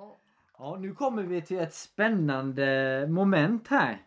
Jaha. 0.00 0.12
Ja, 0.58 0.76
nu 0.80 0.94
kommer 0.94 1.22
vi 1.22 1.42
till 1.42 1.58
ett 1.58 1.74
spännande 1.74 3.06
moment 3.08 3.68
här. 3.68 3.98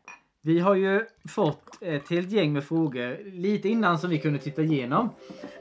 Vi 0.41 0.59
har 0.59 0.75
ju 0.75 1.05
fått 1.29 1.81
ett 1.81 2.09
helt 2.09 2.31
gäng 2.31 2.53
med 2.53 2.63
frågor 2.63 3.31
lite 3.31 3.69
innan 3.69 3.99
som 3.99 4.09
vi 4.09 4.19
kunde 4.19 4.39
titta 4.39 4.61
igenom. 4.61 5.09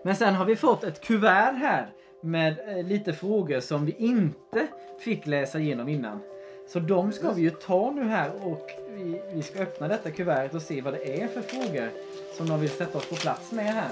Men 0.04 0.16
sen 0.16 0.34
har 0.34 0.45
vi 0.45 0.56
fått 0.56 0.84
ett 0.84 1.04
kuvert 1.04 1.53
här 1.53 1.92
med 2.22 2.58
eh, 2.68 2.87
lite 2.87 3.12
frågor 3.12 3.60
som 3.60 3.87
vi 3.87 3.92
inte 3.92 4.66
fick 5.00 5.26
läsa 5.26 5.58
igenom 5.58 5.88
innan. 5.88 6.20
Så 6.68 6.78
de 6.78 7.12
ska 7.12 7.32
vi 7.32 7.42
ju 7.42 7.50
ta 7.50 7.90
nu 7.90 8.04
här 8.04 8.30
och 8.46 8.70
vi, 8.90 9.22
vi 9.34 9.42
ska 9.42 9.62
öppna 9.62 9.88
detta 9.88 10.10
kuvertet 10.10 10.54
och 10.54 10.62
se 10.62 10.80
vad 10.80 10.92
det 10.92 11.22
är 11.22 11.28
för 11.28 11.40
frågor 11.40 11.90
som 12.36 12.48
de 12.48 12.60
vill 12.60 12.70
sätta 12.70 12.98
oss 12.98 13.08
på 13.08 13.14
plats 13.14 13.52
med 13.52 13.74
här. 13.74 13.90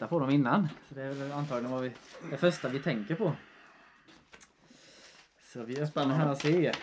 Titta 0.00 0.08
på 0.08 0.18
dem 0.18 0.30
innan. 0.30 0.68
Så 0.88 0.94
det 0.94 1.02
är 1.02 1.14
väl 1.14 1.32
antagligen 1.32 1.70
vad 1.70 1.82
vi, 1.82 1.92
det 2.30 2.36
första 2.36 2.68
vi 2.68 2.78
tänker 2.78 3.14
på. 3.14 3.32
Så 5.42 5.62
vi 5.62 5.80
öppnar 5.80 6.06
här 6.06 6.30
och 6.30 6.38
ser. 6.38 6.76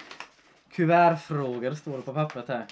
Kuvertfrågor 0.70 1.74
står 1.74 1.98
det 1.98 2.04
på 2.04 2.14
pappret 2.14 2.48
här. 2.48 2.66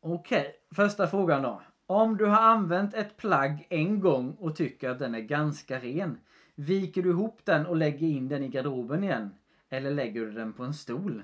Okej, 0.00 0.54
första 0.74 1.06
frågan 1.06 1.42
då. 1.42 1.62
Om 1.86 2.16
du 2.16 2.26
har 2.26 2.40
använt 2.40 2.94
ett 2.94 3.16
plagg 3.16 3.66
en 3.70 4.00
gång 4.00 4.30
och 4.30 4.56
tycker 4.56 4.90
att 4.90 4.98
den 4.98 5.14
är 5.14 5.20
ganska 5.20 5.78
ren. 5.78 6.20
Viker 6.54 7.02
du 7.02 7.10
ihop 7.10 7.40
den 7.44 7.66
och 7.66 7.76
lägger 7.76 8.06
in 8.06 8.28
den 8.28 8.44
i 8.44 8.48
garderoben 8.48 9.04
igen? 9.04 9.34
Eller 9.68 9.90
lägger 9.90 10.20
du 10.20 10.32
den 10.32 10.52
på 10.52 10.64
en 10.64 10.74
stol? 10.74 11.22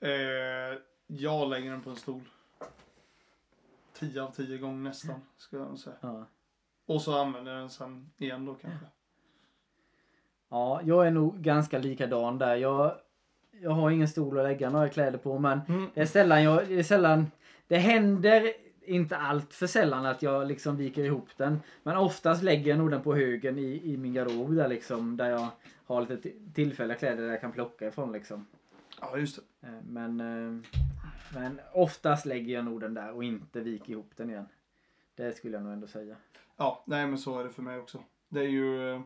Eh, 0.00 0.78
jag 1.06 1.50
lägger 1.50 1.70
den 1.70 1.82
på 1.82 1.90
en 1.90 1.96
stol. 1.96 2.28
10 4.12 4.20
av 4.22 4.30
10 4.30 4.58
gånger 4.58 4.82
nästan, 4.82 5.20
ska 5.36 5.56
jag 5.56 5.78
säga. 5.78 5.96
Ja. 6.00 6.26
Och 6.86 7.02
så 7.02 7.18
använder 7.18 7.52
jag 7.52 7.60
den 7.60 7.70
sen 7.70 8.10
igen 8.18 8.46
då 8.46 8.54
kanske. 8.54 8.86
Ja, 10.50 10.80
jag 10.84 11.06
är 11.06 11.10
nog 11.10 11.38
ganska 11.40 11.78
likadan 11.78 12.38
där. 12.38 12.56
Jag, 12.56 12.94
jag 13.60 13.70
har 13.70 13.90
ingen 13.90 14.08
stol 14.08 14.38
att 14.38 14.44
lägga 14.44 14.70
några 14.70 14.88
kläder 14.88 15.18
på 15.18 15.38
men 15.38 15.60
Mm. 15.68 15.86
det 15.94 16.00
är 16.00 16.06
sällan 16.06 16.42
jag, 16.42 16.68
det 16.68 16.78
är 16.78 16.82
sällan, 16.82 17.26
det 17.68 17.76
händer 17.78 18.52
inte 18.86 19.16
allt 19.16 19.54
för 19.54 19.66
sällan 19.66 20.06
att 20.06 20.22
jag 20.22 20.46
liksom 20.48 20.76
viker 20.76 21.04
ihop 21.04 21.28
den. 21.36 21.60
Men 21.82 21.96
oftast 21.96 22.42
lägger 22.42 22.70
jag 22.70 22.78
nog 22.78 22.90
den 22.90 23.02
på 23.02 23.14
högen 23.14 23.58
i, 23.58 23.80
i 23.92 23.96
min 23.96 24.12
garderob 24.14 24.54
där 24.56 24.68
liksom, 24.68 25.16
där 25.16 25.30
jag 25.30 25.48
har 25.86 26.00
lite 26.00 26.16
ti- 26.28 26.52
tillfälliga 26.54 26.98
kläder 26.98 27.22
där 27.22 27.30
jag 27.30 27.40
kan 27.40 27.52
plocka 27.52 27.88
ifrån 27.88 28.12
liksom. 28.12 28.46
Ja, 29.00 29.16
just 29.18 29.36
det. 29.60 29.66
Eh, 29.66 29.72
Men, 29.88 30.20
eh, 30.20 30.60
men 31.34 31.60
oftast 31.72 32.26
lägger 32.26 32.54
jag 32.54 32.64
nog 32.64 32.80
den 32.80 32.94
där 32.94 33.12
och 33.12 33.24
inte 33.24 33.60
viker 33.60 33.92
ihop 33.92 34.10
den 34.16 34.30
igen. 34.30 34.48
Det 35.14 35.36
skulle 35.36 35.54
jag 35.56 35.62
nog 35.64 35.72
ändå 35.72 35.86
säga. 35.86 36.16
Ja, 36.56 36.82
nej 36.86 37.06
men 37.06 37.18
så 37.18 37.38
är 37.40 37.44
det 37.44 37.50
för 37.50 37.62
mig 37.62 37.78
också. 37.78 38.02
Det 38.28 38.40
är 38.40 38.48
ju... 38.48 38.92
eh, 38.94 39.00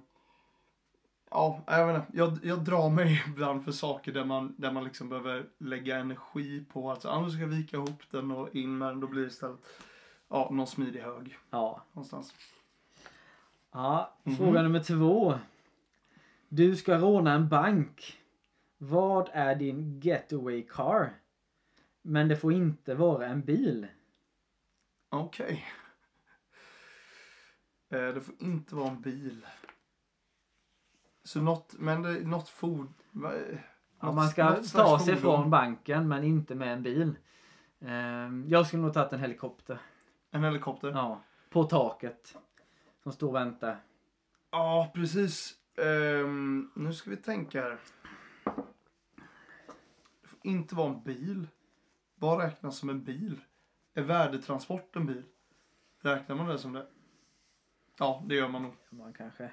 Ja, 1.30 1.62
jag 1.66 1.97
inte. 1.97 2.06
Jag, 2.12 2.38
jag 2.42 2.64
drar 2.64 2.91
mig 2.91 3.25
ibland 3.28 3.64
för 3.64 3.72
saker 3.72 4.12
där 4.12 4.25
man, 4.25 4.55
där 4.58 4.72
man 4.72 4.84
liksom 4.84 5.08
behöver 5.08 5.47
lägga 5.58 5.97
energi 5.98 6.64
på 6.72 6.91
att 6.92 7.05
nu 7.22 7.30
ska 7.30 7.41
jag 7.41 7.48
vika 7.48 7.77
ihop 7.77 8.02
den 8.10 8.30
och 8.30 8.55
in 8.55 8.78
med 8.78 8.88
den. 8.88 9.00
Då 9.00 9.06
blir 9.06 9.20
det 9.22 9.28
istället 9.28 9.58
ja, 10.28 10.48
någon 10.53 10.66
smidig 10.66 11.00
hög 11.00 11.38
Ja, 11.50 11.82
någonstans. 11.92 12.34
Ja, 13.72 14.14
Mhm. 14.22 14.36
fråga 14.36 14.62
nummer 14.62 14.80
två. 14.80 15.34
Du 16.48 16.77
ska 16.77 16.98
råna 16.98 17.32
en 17.32 17.48
bank. 17.48 18.19
Vad 18.78 19.28
är 19.32 19.55
din 19.55 20.00
getaway 20.00 20.62
car? 20.62 21.10
Men 22.08 22.28
det 22.28 22.36
får 22.36 22.52
inte 22.52 22.94
vara 22.94 23.26
en 23.26 23.41
bil. 23.42 23.86
Okej. 25.08 25.64
Eh, 27.91 28.06
det 28.08 28.20
får 28.20 28.34
inte 28.38 28.74
vara 28.74 28.88
en 28.91 29.00
bil. 29.00 29.46
Så 31.24 31.41
något, 31.41 31.74
men 31.78 32.02
det 32.02 32.08
är 32.10 32.20
något 32.24 32.48
ford... 32.48 32.92
va- 33.10 33.32
Ja, 34.00 34.12
man 34.12 34.28
ska 34.28 34.54
ta 34.54 34.98
sig 34.98 35.16
fordon. 35.16 35.41
från 35.41 35.50
banken 35.50 36.08
men 36.08 36.24
inte 36.24 36.54
med 36.54 36.72
en 36.72 36.82
bil. 36.82 37.14
Ehm, 37.80 38.44
jag 38.48 38.66
skulle 38.66 38.82
nog 38.82 38.94
tagit 38.94 39.12
en 39.12 39.20
helikopter. 39.20 39.78
En 40.30 40.44
helikopter. 40.44 40.88
Ja, 40.91 41.22
på 41.50 41.64
taket. 41.64 42.36
Som 43.02 43.12
står 43.12 43.28
och 43.28 43.34
väntar. 43.34 43.76
Ja, 44.50 44.91
precis. 44.94 45.54
Ehm, 45.76 46.70
nu 46.76 46.92
ska 46.92 47.10
vi 47.10 47.16
tänka 47.16 47.62
här. 47.62 47.78
Det 50.22 50.28
får 50.28 50.38
inte 50.42 50.74
vara 50.74 50.88
en 50.88 51.02
bil. 51.02 51.47
Vad 52.18 52.40
räknas 52.40 52.78
som 52.78 52.88
en 52.88 53.04
bil? 53.04 53.40
Är 53.94 54.02
värdetransport 54.02 54.96
en 54.96 55.06
bil? 55.06 55.22
Räknar 56.00 56.36
man 56.36 56.46
det 56.46 56.58
som 56.58 56.72
det? 56.72 56.86
Ja, 57.98 58.22
det 58.26 58.34
gör 58.34 58.48
man 58.48 58.62
nog. 58.62 58.74
Man 58.90 59.12
kanske... 59.12 59.50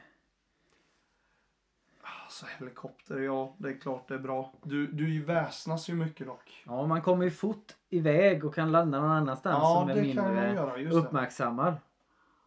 Alltså 2.23 2.45
helikopter, 2.59 3.19
ja 3.19 3.55
det 3.57 3.69
är 3.69 3.77
klart 3.77 4.07
det 4.07 4.13
är 4.13 4.19
bra. 4.19 4.53
Du, 4.63 4.87
du 4.87 5.23
väsnas 5.23 5.89
ju 5.89 5.93
mycket 5.93 6.27
dock. 6.27 6.63
Ja, 6.65 6.87
man 6.87 7.01
kommer 7.01 7.23
ju 7.23 7.31
fort 7.31 7.75
iväg 7.89 8.45
och 8.45 8.55
kan 8.55 8.71
landa 8.71 9.01
någon 9.01 9.11
annanstans 9.11 9.57
Ja, 9.61 9.79
som 9.79 9.89
är 9.89 10.01
mindre 10.01 10.53
göra. 10.53 10.77
Just 10.77 10.91
det. 10.93 10.97
uppmärksammad. 10.97 11.73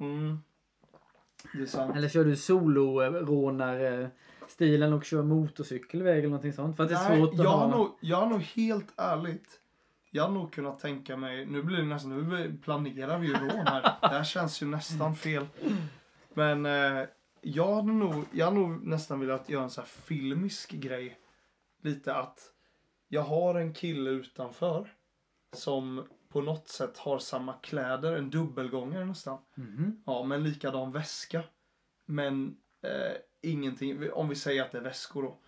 Mm. 0.01 0.39
Det 1.53 1.63
är 1.63 1.67
sant. 1.67 1.97
Eller 1.97 2.09
kör 2.09 2.25
du 2.25 2.37
solo-rånar-stilen 2.37 4.93
och 4.93 5.05
kör 5.05 5.23
motorcykel 5.23 6.01
iväg 6.01 6.19
eller 6.19 6.29
någonting 6.29 6.53
sånt? 6.53 6.77
För 6.77 6.85
att 6.85 6.91
det 6.91 6.97
är 6.97 7.09
Nej, 7.09 7.21
svårt 7.21 7.33
att 7.35 7.39
jag, 7.39 7.51
ha... 7.51 7.69
nog, 7.69 7.89
jag 8.01 8.17
har 8.17 8.27
nog 8.27 8.41
helt 8.41 8.93
ärligt. 8.97 9.61
Jag 10.11 10.23
har 10.23 10.31
nog 10.31 10.53
kunnat 10.53 10.79
tänka 10.79 11.17
mig, 11.17 11.47
nu 11.47 11.63
blir 11.63 11.77
det 11.77 11.85
nästan, 11.85 12.29
nu 12.29 12.59
planerar 12.63 13.19
vi 13.19 13.27
ju 13.27 13.35
rån 13.35 13.67
här. 13.67 13.83
Det 14.01 14.09
här 14.09 14.25
känns 14.25 14.63
ju 14.63 14.67
nästan 14.67 15.17
fel. 15.17 15.47
Men 16.35 16.67
eh, 16.67 17.05
jag 17.41 17.75
hade 17.75 17.93
nog, 17.93 18.25
jag 18.33 18.47
hade 18.47 18.59
nog 18.59 18.87
nästan 18.87 19.21
velat 19.21 19.49
göra 19.49 19.63
en 19.65 19.71
så 19.71 19.81
här 19.81 19.89
filmisk 19.89 20.71
grej. 20.71 21.19
Lite 21.83 22.15
att 22.15 22.53
jag 23.09 23.23
har 23.23 23.55
en 23.55 23.75
kille 23.75 24.11
utanför 24.11 24.93
som 25.57 26.07
på 26.29 26.41
något 26.41 26.69
sätt 26.69 26.99
har 26.99 27.19
samma 27.19 27.53
kläder, 27.53 28.17
en 28.17 28.31
dubbelgångare 28.31 29.05
nästan. 29.05 29.39
Mhm. 29.55 30.03
Ja, 30.07 30.23
med 30.23 30.37
en 30.37 30.45
likadan 30.45 30.93
väska. 30.93 31.43
Men 32.07 32.57
eh, 32.83 33.17
ingenting, 33.43 34.13
om 34.13 34.29
vi 34.29 34.35
säger 34.35 34.63
att 34.63 34.73
det 34.73 34.79
är 34.79 34.83
väskor 34.83 35.23
då. 35.23 35.39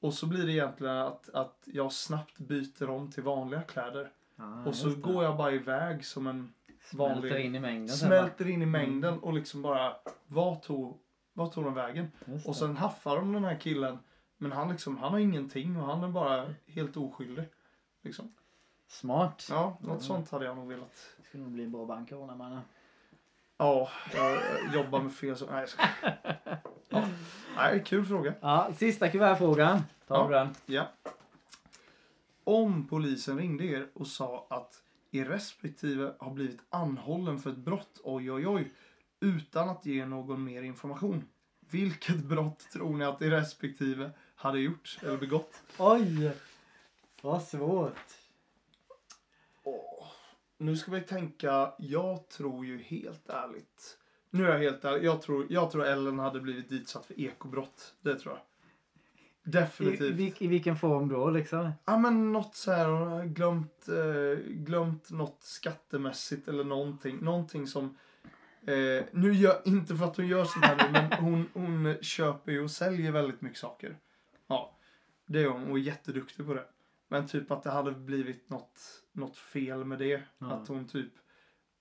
Och 0.00 0.14
så 0.14 0.26
blir 0.26 0.46
det 0.46 0.52
egentligen 0.52 0.96
att, 0.96 1.28
att 1.28 1.68
jag 1.72 1.92
snabbt 1.92 2.38
byter 2.38 2.90
om 2.90 3.10
till 3.10 3.22
vanliga 3.22 3.62
kläder. 3.62 4.10
Ja, 4.36 4.64
och 4.66 4.74
så 4.74 4.94
går 4.94 5.24
jag 5.24 5.36
bara 5.36 5.52
iväg 5.52 6.04
som 6.04 6.26
en 6.26 6.52
Smälter 6.82 7.14
vanlig... 7.14 7.44
in 7.44 7.54
i 7.54 7.60
mängden. 7.60 7.88
sen, 7.96 8.10
va? 8.10 8.16
Smälter 8.16 8.48
in 8.48 8.62
i 8.62 8.66
mängden 8.66 9.18
och 9.18 9.32
liksom 9.32 9.62
bara, 9.62 9.96
vad 10.26 10.62
tog, 10.62 10.98
vad 11.32 11.52
tog 11.52 11.64
den 11.64 11.74
vägen? 11.74 12.10
Och 12.46 12.56
sen 12.56 12.76
haffar 12.76 13.16
de 13.16 13.32
den 13.32 13.44
här 13.44 13.58
killen. 13.60 13.98
Men 14.36 14.52
han 14.52 14.68
liksom, 14.70 14.96
han 14.96 15.12
har 15.12 15.18
ingenting 15.18 15.76
och 15.76 15.86
han 15.86 16.04
är 16.04 16.08
bara 16.08 16.54
helt 16.66 16.96
oskyldig. 16.96 17.44
Liksom. 18.02 18.32
Smart. 18.86 19.46
Ja, 19.50 19.76
något 19.80 19.88
Mm. 19.88 20.00
sånt 20.00 20.30
hade 20.30 20.44
jag 20.44 20.56
nog 20.56 20.68
velat. 20.68 20.92
Det 21.16 21.22
skulle 21.24 21.42
nog 21.42 21.52
bli 21.52 21.64
en 21.64 21.72
bra 21.72 21.84
bankrånare 21.84 22.36
mannen. 22.36 22.60
Ja, 23.60 23.88
jag 24.14 24.42
jobbar 24.74 25.00
med 25.00 25.12
fel 25.12 25.36
så... 25.36 25.46
Nej, 25.46 25.60
jag 25.60 25.68
ska... 25.68 25.82
ja. 26.88 27.08
Nej, 27.56 27.82
kul 27.86 28.06
fråga. 28.06 28.34
Ja, 28.40 28.70
sista 28.76 29.08
kuvertfrågan. 29.08 29.82
Tar 30.06 30.28
vi 30.28 30.34
den. 30.34 30.54
Ja. 30.66 30.92
Om 32.44 32.88
polisen 32.88 33.38
ringde 33.38 33.64
er 33.64 33.88
och 33.94 34.06
sa 34.06 34.46
att 34.50 34.82
er 35.10 35.24
respektive 35.24 36.14
har 36.18 36.30
blivit 36.30 36.60
anhållen 36.70 37.38
för 37.38 37.50
ett 37.50 37.56
brott, 37.56 38.00
oj 38.04 38.32
oj 38.32 38.46
oj, 38.46 38.72
utan 39.20 39.68
att 39.68 39.86
ge 39.86 40.06
någon 40.06 40.44
mer 40.44 40.62
information. 40.62 41.24
Vilket 41.60 42.16
brott 42.16 42.70
tror 42.72 42.96
ni 42.96 43.04
att 43.04 43.22
er 43.22 43.30
respektive 43.30 44.10
hade 44.34 44.58
gjort 44.58 44.98
eller 45.02 45.16
begått? 45.16 45.62
Oj! 45.78 46.32
Vad 47.22 47.42
svårt. 47.42 48.17
Nu 50.58 50.76
ska 50.76 50.90
vi 50.90 51.00
tänka, 51.00 51.72
jag 51.78 52.28
tror 52.28 52.66
ju 52.66 52.78
helt 52.82 53.28
ärligt. 53.28 53.98
Nu 54.30 54.46
är 54.46 54.52
jag 54.52 54.58
helt 54.58 54.84
ärlig, 54.84 55.04
jag 55.04 55.22
tror, 55.22 55.46
jag 55.50 55.70
tror 55.70 55.84
Ellen 55.86 56.18
hade 56.18 56.40
blivit 56.40 56.68
ditsatt 56.68 57.06
för 57.06 57.20
ekobrott. 57.20 57.94
Det 58.00 58.18
tror 58.18 58.34
jag. 58.34 58.42
I, 58.42 59.50
Definitivt. 59.50 60.14
vil- 60.16 60.34
I 60.38 60.46
vilken 60.46 60.76
form 60.76 61.08
då 61.08 61.30
liksom? 61.30 61.72
Ja 61.84 61.98
men 61.98 62.32
något 62.32 62.54
så 62.54 62.72
här, 62.72 62.84
har 62.88 63.24
glömt, 63.24 63.88
eh, 63.88 64.44
glömt 64.44 65.10
något 65.10 65.38
skattemässigt 65.40 66.48
eller 66.48 66.64
någonting. 66.64 67.18
Någonting 67.20 67.66
som, 67.66 67.96
eh, 68.66 69.04
nu 69.12 69.32
gör, 69.34 69.62
inte 69.64 69.96
för 69.96 70.04
att 70.04 70.16
hon 70.16 70.26
gör 70.26 70.44
sånt 70.44 70.64
här 70.64 70.76
nu, 70.76 70.92
men 70.92 71.12
hon, 71.24 71.48
hon 71.52 71.94
köper 72.02 72.52
ju 72.52 72.62
och 72.64 72.70
säljer 72.70 73.12
väldigt 73.12 73.40
mycket 73.40 73.58
saker. 73.58 73.96
Ja, 74.46 74.76
det 75.26 75.42
är 75.42 75.48
hon 75.48 75.70
och 75.70 75.78
är 75.78 75.82
jätteduktig 75.82 76.46
på 76.46 76.54
det. 76.54 76.64
Men 77.08 77.26
typ 77.26 77.50
att 77.50 77.62
det 77.62 77.70
hade 77.70 77.92
blivit 77.92 78.50
något, 78.50 78.80
något 79.12 79.36
fel 79.36 79.84
med 79.84 79.98
det. 79.98 80.22
Ja. 80.38 80.52
Att 80.52 80.68
hon 80.68 80.88
typ 80.88 81.12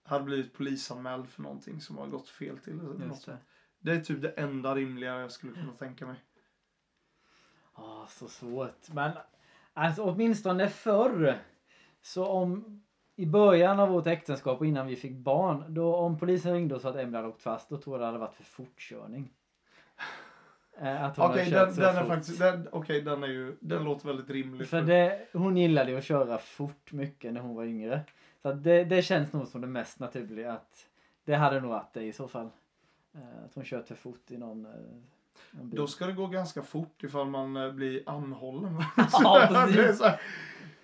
hade 0.03 0.23
blivit 0.23 0.53
polisanmäld 0.53 1.29
för 1.29 1.41
någonting 1.41 1.81
som 1.81 1.97
har 1.97 2.07
gått 2.07 2.29
fel 2.29 2.57
till. 2.57 2.79
eller 2.79 3.05
Något 3.05 3.25
det. 3.25 3.37
Det 3.79 3.91
är 3.91 4.01
typ 4.01 4.21
det 4.21 4.29
enda 4.29 4.75
rimliga 4.75 5.19
jag 5.19 5.31
skulle 5.31 5.53
kunna 5.53 5.73
tänka 5.73 6.05
mig. 6.05 6.19
Ja, 7.75 8.07
så 8.09 8.27
svårt. 8.27 8.93
Men 8.93 9.11
alltså 9.73 10.03
åtminstone 10.03 10.69
förr. 10.69 11.39
Så 12.01 12.27
om 12.27 12.81
i 13.15 13.25
början 13.25 13.79
av 13.79 13.89
vårt 13.89 14.07
äktenskap 14.07 14.59
och 14.59 14.65
innan 14.65 14.87
vi 14.87 14.95
fick 14.95 15.17
barn. 15.17 15.73
Då 15.73 15.95
om 15.95 16.19
polisen 16.19 16.53
ringde 16.53 16.75
och 16.75 16.81
sa 16.81 16.89
att 16.89 16.95
Emelie 16.95 17.17
hade 17.17 17.27
åkt 17.27 17.41
fast. 17.41 17.69
Då 17.69 17.77
tror 17.77 17.95
jag 17.95 18.01
det 18.01 18.05
hade 18.05 18.17
varit 18.17 18.35
för 18.35 18.43
fortkörning. 18.43 19.33
Eh, 20.81 21.03
Att 21.03 21.17
hon 21.17 21.25
hade 21.27 21.41
Okej, 21.41 21.51
kört 21.51 21.67
den, 21.69 21.75
den 21.75 21.95
är 21.95 21.99
fort. 21.99 22.07
faktiskt, 22.07 22.39
den, 22.39 22.67
okej, 22.71 23.01
den 23.01 23.23
är 23.23 23.27
ju, 23.27 23.57
den 23.59 23.83
låter 23.83 24.07
väldigt 24.07 24.29
rimlig. 24.29 24.67
För 24.67 24.81
det, 24.81 25.27
hon 25.33 25.57
gillade 25.57 25.91
ju 25.91 25.97
att 25.97 26.03
köra 26.03 26.37
fort 26.37 26.91
mycket 26.91 27.33
när 27.33 27.41
hon 27.41 27.55
var 27.55 27.63
yngre. 27.63 28.01
Så 28.41 28.53
det, 28.53 28.83
det 28.83 29.01
känns 29.01 29.33
nog 29.33 29.47
som 29.47 29.61
det 29.61 29.67
mest 29.67 29.99
naturliga 29.99 30.51
att 30.53 30.87
det 31.25 31.35
hade 31.35 31.59
nog 31.61 31.69
varit 31.69 31.93
det 31.93 32.03
i 32.03 32.13
så 32.13 32.27
fall. 32.27 32.49
Eh, 33.15 33.45
Att 33.45 33.55
hon 33.55 33.63
kört 33.63 33.87
för 33.87 33.95
fort 33.95 34.31
i 34.31 34.37
någon, 34.37 34.65
eh. 34.65 34.71
Då 35.51 35.87
ska 35.87 36.05
det 36.05 36.13
gå 36.13 36.27
ganska 36.27 36.61
fort 36.63 37.03
ifall 37.03 37.27
man 37.27 37.75
blir 37.75 38.03
anhållen. 38.09 38.73
Ja, 39.23 39.47
precis. 39.73 40.01
här, 40.01 40.19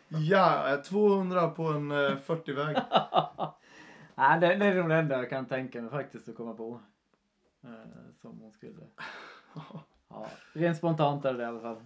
ja, 0.07 0.81
200 0.85 1.49
på 1.49 1.63
en 1.63 1.91
eh, 1.91 1.95
40-väg. 2.25 2.77
Nej, 4.15 4.39
det, 4.39 4.55
det 4.55 4.65
är 4.65 4.75
nog 4.75 4.89
det 4.89 4.95
enda 4.95 5.17
jag 5.17 5.29
kan 5.29 5.45
tänka 5.45 5.81
mig 5.81 5.89
faktiskt 5.91 6.29
att 6.29 6.35
komma 6.35 6.53
på. 6.53 6.79
Som 8.21 8.39
hon 8.39 8.51
skulle. 8.51 8.83
Ja, 10.09 10.27
rent 10.53 10.77
spontant 10.77 11.25
är 11.25 11.33
det 11.33 11.43
i 11.43 11.45
alla 11.45 11.59
fall. 11.59 11.83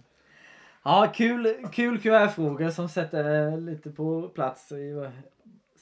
Ja, 0.82 1.12
kul, 1.14 1.66
kul 1.72 2.00
QR-frågor 2.00 2.70
som 2.70 2.88
sätter 2.88 3.52
eh, 3.52 3.60
lite 3.60 3.90
på 3.90 4.28
plats 4.28 4.72
i 4.72 4.90
eh, 4.90 5.10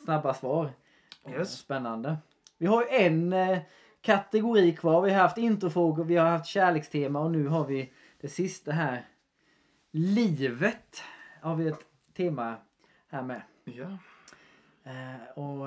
snabba 0.04 0.34
svar. 0.34 0.70
Yes. 1.30 1.58
Spännande. 1.58 2.16
Vi 2.58 2.66
har 2.66 2.82
ju 2.82 2.88
en 2.88 3.32
eh, 3.32 3.58
kategori 4.00 4.76
kvar. 4.76 5.02
Vi 5.02 5.12
har 5.12 5.20
haft 5.20 5.38
introfrågor, 5.38 6.04
vi 6.04 6.16
har 6.16 6.30
haft 6.30 6.46
kärlekstema 6.46 7.20
och 7.20 7.30
nu 7.30 7.48
har 7.48 7.66
vi 7.66 7.92
det 8.20 8.28
sista 8.28 8.72
här. 8.72 9.06
Livet 9.90 11.02
har 11.40 11.56
vi 11.56 11.68
ett 11.68 11.84
tema 12.16 12.56
här 13.08 13.22
med. 13.22 13.42
Ja. 13.64 13.98
Och 15.34 15.66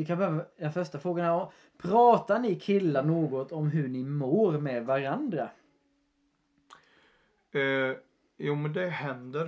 vi 0.00 0.06
kan 0.06 0.18
börja 0.18 0.30
med 0.30 0.46
den 0.56 0.72
första 0.72 0.98
frågan 0.98 1.24
här. 1.24 1.52
Pratar 1.78 2.38
ni 2.38 2.60
killar 2.60 3.02
något 3.02 3.52
om 3.52 3.70
hur 3.70 3.88
ni 3.88 4.04
mår 4.04 4.52
med 4.52 4.86
varandra? 4.86 5.50
Eh, 7.52 7.96
jo 8.36 8.54
men 8.54 8.72
det 8.72 8.88
händer. 8.88 9.46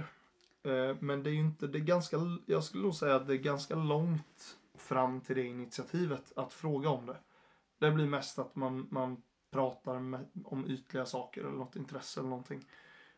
Eh, 0.63 0.97
men 1.01 1.23
det 1.23 1.31
är 1.31 1.35
ju 1.35 1.41
inte, 1.41 1.67
det 1.67 1.79
är 1.79 1.83
ganska, 1.83 2.17
jag 2.47 2.65
skulle 2.65 2.83
nog 2.83 2.95
säga 2.95 3.15
att 3.15 3.27
det 3.27 3.35
är 3.35 3.39
ganska 3.39 3.75
långt 3.75 4.59
fram 4.75 5.21
till 5.21 5.37
det 5.37 5.43
initiativet 5.43 6.33
att 6.37 6.53
fråga 6.53 6.89
om 6.89 7.07
det. 7.07 7.17
Det 7.79 7.91
blir 7.91 8.07
mest 8.07 8.39
att 8.39 8.57
man, 8.57 8.87
man 8.91 9.23
pratar 9.51 10.01
med, 10.01 10.27
om 10.45 10.71
ytliga 10.71 11.07
saker 11.07 11.41
eller 11.41 11.51
något 11.51 11.77
intresse 11.77 12.21
eller 12.21 12.31
någonting. 12.31 12.65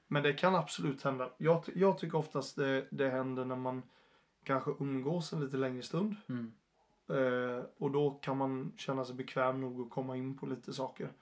Men 0.06 0.22
det 0.22 0.32
kan 0.32 0.54
absolut 0.54 1.02
hända. 1.02 1.30
Jag, 1.36 1.64
jag 1.74 1.98
tycker 1.98 2.18
oftast 2.18 2.56
det, 2.56 2.86
det 2.90 3.10
händer 3.10 3.44
när 3.44 3.56
man 3.56 3.82
kanske 4.44 4.70
umgås 4.80 5.32
en 5.32 5.40
lite 5.40 5.56
längre 5.56 5.82
stund. 5.82 6.16
Mm. 6.28 6.52
Eh, 7.08 7.64
och 7.78 7.90
då 7.90 8.10
kan 8.10 8.36
man 8.36 8.72
känna 8.76 9.04
sig 9.04 9.14
bekväm 9.14 9.60
nog 9.60 9.80
att 9.80 9.90
komma 9.90 10.16
in 10.16 10.38
på 10.38 10.46
lite 10.46 10.72
saker. 10.72 11.12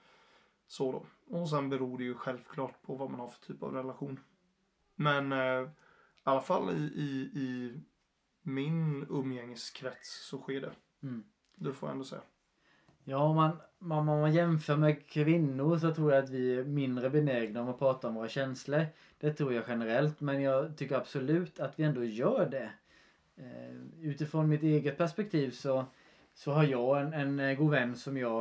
Så 0.67 0.91
då. 0.91 1.05
Och 1.37 1.49
sen 1.49 1.69
beror 1.69 1.97
det 1.97 2.03
ju 2.03 2.15
självklart 2.15 2.81
på 2.81 2.95
vad 2.95 3.11
man 3.11 3.19
har 3.19 3.27
för 3.27 3.45
typ 3.45 3.63
av 3.63 3.73
relation. 3.73 4.19
Men 4.95 5.31
eh, 5.31 5.61
i 5.61 5.69
alla 6.23 6.41
fall 6.41 6.69
i, 6.69 6.81
i, 6.95 7.39
i 7.39 7.79
min 8.41 9.05
umgängeskrets 9.09 10.27
så 10.29 10.37
sker 10.37 10.61
det. 10.61 10.71
Mm. 11.03 11.23
Det 11.55 11.73
får 11.73 11.89
jag 11.89 11.93
ändå 11.93 12.05
säga. 12.05 12.21
Ja, 13.03 13.17
om 13.17 13.35
man, 13.35 13.57
om 13.79 14.05
man 14.05 14.33
jämför 14.33 14.75
med 14.75 15.07
kvinnor 15.07 15.77
så 15.77 15.93
tror 15.93 16.13
jag 16.13 16.23
att 16.23 16.29
vi 16.29 16.55
är 16.55 16.63
mindre 16.63 17.09
benägna 17.09 17.61
om 17.61 17.69
att 17.69 17.79
prata 17.79 18.07
om 18.07 18.15
våra 18.15 18.29
känslor. 18.29 18.85
Det 19.19 19.33
tror 19.33 19.53
jag 19.53 19.63
generellt, 19.67 20.21
men 20.21 20.41
jag 20.41 20.77
tycker 20.77 20.95
absolut 20.95 21.59
att 21.59 21.79
vi 21.79 21.83
ändå 21.83 22.03
gör 22.03 22.49
det. 22.51 22.71
Eh, 23.37 23.75
utifrån 24.01 24.49
mitt 24.49 24.63
eget 24.63 24.97
perspektiv 24.97 25.51
så, 25.51 25.85
så 26.33 26.51
har 26.51 26.63
jag 26.63 27.01
en, 27.01 27.13
en 27.13 27.39
eh, 27.39 27.57
god 27.57 27.71
vän 27.71 27.95
som 27.95 28.17
jag 28.17 28.39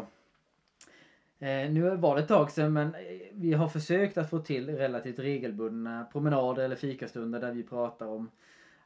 eh, 1.39 1.71
nu 1.71 1.97
var 1.97 2.17
det 2.17 2.23
ett 2.23 2.29
tag 2.29 2.51
sedan 2.51 2.73
men 2.73 2.95
vi 3.33 3.53
har 3.53 3.69
försökt 3.69 4.19
att 4.19 4.31
få 4.31 4.39
till 4.39 4.77
relativt 4.77 5.19
regelbundna 5.19 6.07
promenader 6.13 6.65
eller 6.65 6.77
fikastunder 6.77 7.41
där 7.41 7.53
vi 7.53 7.63
pratar 7.63 8.07
om 8.07 8.31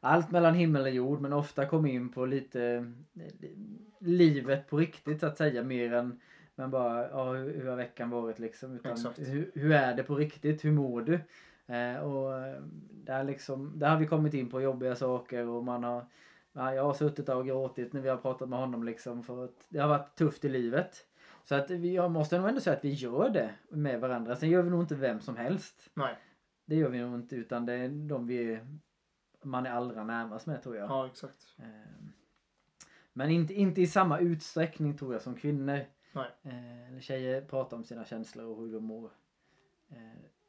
allt 0.00 0.30
mellan 0.30 0.54
himmel 0.54 0.82
och 0.82 0.90
jord 0.90 1.20
men 1.20 1.32
ofta 1.32 1.66
kom 1.66 1.86
in 1.86 2.08
på 2.08 2.26
lite 2.26 2.92
livet 3.98 4.68
på 4.68 4.76
riktigt 4.76 5.20
så 5.20 5.26
att 5.26 5.38
säga 5.38 5.62
mer 5.62 5.92
än 5.92 6.20
men 6.54 6.70
bara 6.70 7.08
ja, 7.08 7.32
hur, 7.32 7.66
har 7.66 7.76
veckan 7.76 8.10
varit 8.10 8.38
liksom? 8.38 8.74
Utan 8.74 9.14
hur, 9.16 9.50
hur 9.54 9.72
är 9.72 9.94
det 9.94 10.02
på 10.02 10.14
riktigt, 10.14 10.64
hur 10.64 10.72
mår 10.72 11.02
du? 11.02 11.20
Eh, 11.66 11.96
och 11.96 12.38
eh, 12.38 12.62
där 12.90 13.24
liksom, 13.24 13.78
där 13.78 13.88
har 13.88 13.96
vi 13.96 14.06
kommit 14.06 14.34
in 14.34 14.50
på 14.50 14.60
jobbiga 14.60 14.96
saker 14.96 15.46
och 15.46 15.64
man 15.64 15.84
har 15.84 16.06
ja, 16.56 16.74
jag 16.74 16.84
har 16.84 16.94
suttit 16.94 17.26
där 17.26 17.36
och 17.36 17.46
gråtit 17.46 17.92
när 17.92 18.00
vi 18.00 18.08
har 18.08 18.16
pratat 18.16 18.48
med 18.48 18.58
honom 18.58 18.84
liksom 18.84 19.22
för 19.22 19.44
att 19.44 19.66
det 19.68 19.78
har 19.78 19.88
varit 19.88 20.14
tufft 20.14 20.44
i 20.44 20.48
livet. 20.48 21.06
Så 21.44 21.54
att 21.54 21.70
vi, 21.70 21.94
jag 21.94 22.10
måste 22.10 22.38
nog 22.38 22.48
ändå 22.48 22.60
säga 22.60 22.76
att 22.76 22.84
vi 22.84 22.92
gör 22.92 23.30
det 23.30 23.54
med 23.68 24.00
varandra. 24.00 24.36
Sen 24.36 24.50
gör 24.50 24.62
vi 24.62 24.70
nog 24.70 24.82
inte 24.82 24.94
vem 24.94 25.20
som 25.20 25.36
helst. 25.36 25.90
Nej. 25.94 26.18
Det 26.64 26.76
gör 26.76 26.88
vi 26.88 27.00
nog 27.00 27.14
inte 27.14 27.36
utan 27.36 27.66
det 27.66 27.72
är 27.72 27.88
de 27.88 28.26
vi 28.26 28.60
man 29.42 29.66
är 29.66 29.70
allra 29.70 30.04
närmast 30.04 30.46
med 30.46 30.62
tror 30.62 30.76
jag. 30.76 30.90
Ja, 30.90 31.06
exakt. 31.06 31.54
Ehm, 31.58 32.12
Men 33.12 33.30
inte, 33.30 33.54
inte 33.54 33.80
i 33.80 33.86
samma 33.86 34.18
utsträckning 34.18 34.96
tror 34.98 35.12
jag 35.12 35.22
som 35.22 35.34
kvinnor. 35.34 35.80
Nej. 36.12 36.30
Eh, 36.42 37.00
tjejer 37.00 37.40
pratar 37.40 37.76
om 37.76 37.84
sina 37.84 38.04
känslor 38.04 38.46
och 38.46 38.62
hur 38.62 38.72
de 38.72 38.84
mår. 38.84 39.10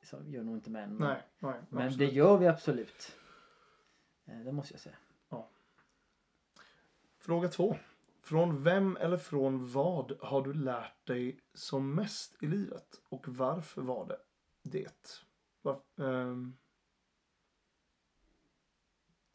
Så 0.08 0.24
gör 0.26 0.44
nog 0.44 0.56
inte 0.58 0.70
män. 0.70 0.96
men- 0.96 1.08
Nej, 1.08 1.24
nej. 1.40 1.62
Men 1.70 1.88
absolut. 1.88 2.10
det 2.10 2.16
gör 2.16 2.38
vi 2.38 2.48
absolut. 2.48 3.16
Eh, 4.26 4.38
Det 4.40 4.52
måste 4.52 4.74
jag 4.74 4.82
säga. 4.82 4.96
Fråga 7.20 7.48
två. 7.48 7.78
Från 8.22 8.64
vem 8.64 8.98
eller 8.98 9.18
från 9.18 9.72
vad 9.72 10.12
har 10.22 10.42
du 10.42 10.54
lärt 10.54 11.06
dig 11.08 11.40
som 11.54 11.96
mest 11.96 12.44
i 12.44 12.48
livet? 12.48 13.02
Och 13.10 13.28
varför 13.28 13.82
var 13.82 14.06
det 14.06 14.18
det? 14.64 15.22
Var, 15.62 15.82
ehm, 15.98 16.58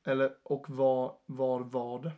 eller, 0.05 0.37
och 0.43 0.71
var, 0.71 1.19
var 1.27 1.61
var 1.61 2.03
det? 2.03 2.13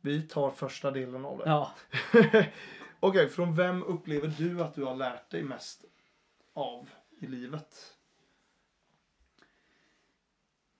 Vi 0.00 0.22
tar 0.22 0.50
första 0.50 0.90
delen 0.90 1.24
av 1.24 1.38
det. 1.38 1.44
Ja. 1.46 1.72
Okej, 3.00 3.28
från 3.28 3.56
vem 3.56 3.82
upplever 3.82 4.28
du 4.38 4.62
att 4.62 4.74
du 4.74 4.84
har 4.84 4.94
lärt 4.94 5.30
dig 5.30 5.42
mest 5.42 5.84
av 6.56 6.90
i 7.18 7.26
livet? 7.26 7.96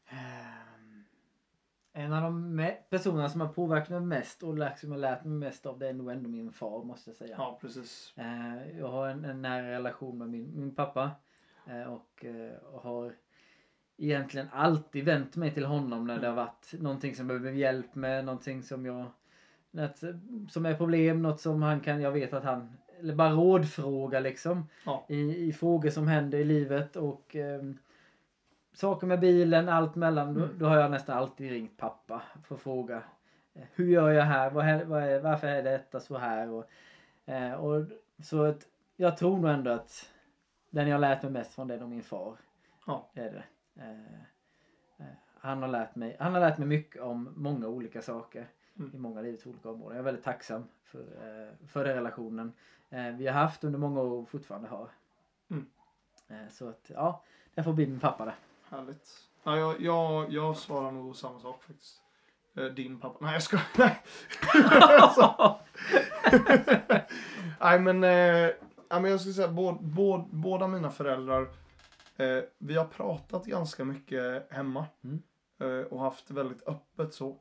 Ehm, 0.08 1.04
En 1.92 2.12
av 2.12 2.22
de 2.22 2.70
personerna 2.90 3.28
som 3.28 3.40
har 3.40 3.48
påverkat 3.48 3.88
mig 3.90 4.00
mest 4.00 4.42
och 4.42 4.54
som 4.76 4.92
jag 4.92 5.00
lärt 5.00 5.24
mig 5.24 5.38
mest 5.38 5.66
av 5.66 5.78
det 5.78 5.88
är 5.88 5.92
nog 5.92 6.10
ändå 6.10 6.28
min 6.30 6.52
far 6.52 6.84
måste 6.84 7.10
jag 7.10 7.16
säga. 7.16 7.34
Ja, 7.38 7.58
precis. 7.60 8.12
Eh, 8.16 8.78
Jag 8.78 8.88
har 8.88 9.08
en, 9.08 9.24
en 9.24 9.42
nära 9.42 9.70
relation 9.70 10.18
med 10.18 10.28
min, 10.28 10.52
min 10.58 10.74
pappa. 10.74 11.10
eh, 11.66 11.82
Och 11.82 12.24
eh, 12.24 12.56
och 12.56 12.82
har 12.82 13.14
egentligen 13.96 14.48
alltid 14.52 15.04
vänt 15.04 15.36
mig 15.36 15.54
till 15.54 15.64
honom 15.64 16.06
när 16.06 16.20
det 16.20 16.26
har 16.26 16.34
varit 16.34 16.72
någonting 16.78 17.14
som 17.14 17.30
jag 17.30 17.40
behöver 17.40 17.58
hjälp 17.58 17.94
med. 17.94 18.24
Någonting 18.24 18.62
som 18.62 18.86
jag... 18.86 19.06
Något, 19.70 19.98
som 20.50 20.66
är 20.66 20.74
problem, 20.76 21.22
något 21.22 21.40
som 21.40 21.62
han 21.62 21.80
kan... 21.80 22.00
Jag 22.00 22.12
vet 22.12 22.32
att 22.32 22.44
han... 22.44 22.76
Eller 23.00 23.14
bara 23.14 23.30
rådfråga 23.32 24.20
liksom. 24.20 24.68
Ja. 24.86 25.04
I, 25.08 25.48
I 25.48 25.52
frågor 25.52 25.90
som 25.90 26.08
händer 26.08 26.38
i 26.38 26.44
livet 26.44 26.96
och... 26.96 27.36
ehm, 27.36 27.78
saker 28.72 29.06
med 29.06 29.20
bilen, 29.20 29.68
allt 29.68 29.94
mellan. 29.94 30.34
Då, 30.34 30.40
Mm. 30.44 30.58
då 30.58 30.66
har 30.66 30.76
jag 30.76 30.90
nästan 30.90 31.18
alltid 31.18 31.50
ringt 31.50 31.76
pappa 31.76 32.22
för 32.44 32.54
att 32.54 32.60
fråga. 32.60 33.02
eh, 33.54 33.62
Hur 33.74 33.86
gör 33.86 34.10
jag 34.10 34.24
här? 34.24 34.50
Vad, 34.50 34.80
vad 34.82 35.02
är, 35.02 35.20
varför 35.20 35.46
är 35.46 35.62
detta 35.62 36.00
så 36.00 36.18
här? 36.18 36.50
Och, 36.50 36.64
Eh, 37.28 37.52
och 37.52 37.84
så 38.22 38.42
att 38.44 38.66
jag 38.96 39.16
tror 39.16 39.36
nog 39.38 39.50
ändå 39.50 39.70
att 39.70 40.10
den 40.70 40.88
jag 40.88 41.00
lärt 41.00 41.22
mig 41.22 41.32
mest 41.32 41.54
från 41.54 41.68
det 41.68 41.74
är 41.74 41.86
min 41.86 42.02
far. 42.02 42.36
Ja. 42.86 43.10
Är 43.14 43.30
det. 43.30 43.44
Eh, 43.82 43.90
eh, 44.98 45.14
han, 45.38 45.62
har 45.62 45.68
lärt 45.68 45.94
mig, 45.94 46.16
han 46.18 46.32
har 46.32 46.40
lärt 46.40 46.58
mig 46.58 46.68
mycket 46.68 47.02
om 47.02 47.32
många 47.36 47.68
olika 47.68 48.02
saker 48.02 48.46
Mm. 48.78 48.90
i 48.94 48.98
många 48.98 49.20
livets 49.20 49.46
olika 49.46 49.70
områden. 49.70 49.96
Jag 49.96 50.00
är 50.00 50.04
väldigt 50.04 50.24
tacksam 50.24 50.64
för, 50.84 50.98
eh, 51.00 51.66
för 51.68 51.84
den 51.84 51.94
relationen 51.94 52.46
eh, 52.46 52.52
vi 52.88 53.26
har 53.26 53.32
haft 53.32 53.64
under 53.64 53.78
många 53.78 54.00
år 54.00 54.10
och 54.10 54.28
fortfarande 54.28 54.68
har. 54.68 54.90
Mm. 55.50 55.66
Eh, 56.28 56.52
så 56.52 56.68
att 56.68 56.90
ja, 56.94 57.22
det 57.54 57.62
får 57.62 57.72
bli 57.72 57.86
min 57.86 58.00
pappa 58.00 58.24
där. 58.24 58.34
Härligt. 58.70 59.08
Ja, 59.42 59.56
jag, 59.56 59.80
jag, 59.80 60.32
jag 60.32 60.56
svarar 60.56 60.90
nog 60.90 61.16
samma 61.16 61.40
sak 61.40 61.62
faktiskt. 61.62 62.02
Eh, 62.54 62.64
Din 62.64 63.00
pappa. 63.00 63.18
Nej, 63.20 63.32
jag 63.32 63.42
ska 63.42 63.58
Nej. 63.78 64.02
Alltså. 65.00 65.56
Nej, 67.60 67.80
men, 67.80 68.04
eh, 68.04 68.50
men 68.88 69.04
jag 69.04 69.20
skulle 69.20 69.34
säga 69.34 69.48
båd, 69.48 69.84
båd, 69.84 70.28
båda 70.30 70.66
mina 70.68 70.90
föräldrar. 70.90 71.42
Eh, 72.16 72.42
vi 72.58 72.74
har 72.74 72.84
pratat 72.84 73.44
ganska 73.44 73.84
mycket 73.84 74.52
hemma. 74.52 74.86
Mm. 75.04 75.22
Eh, 75.58 75.86
och 75.86 76.00
haft 76.00 76.30
väldigt 76.30 76.68
öppet 76.68 77.14
så. 77.14 77.36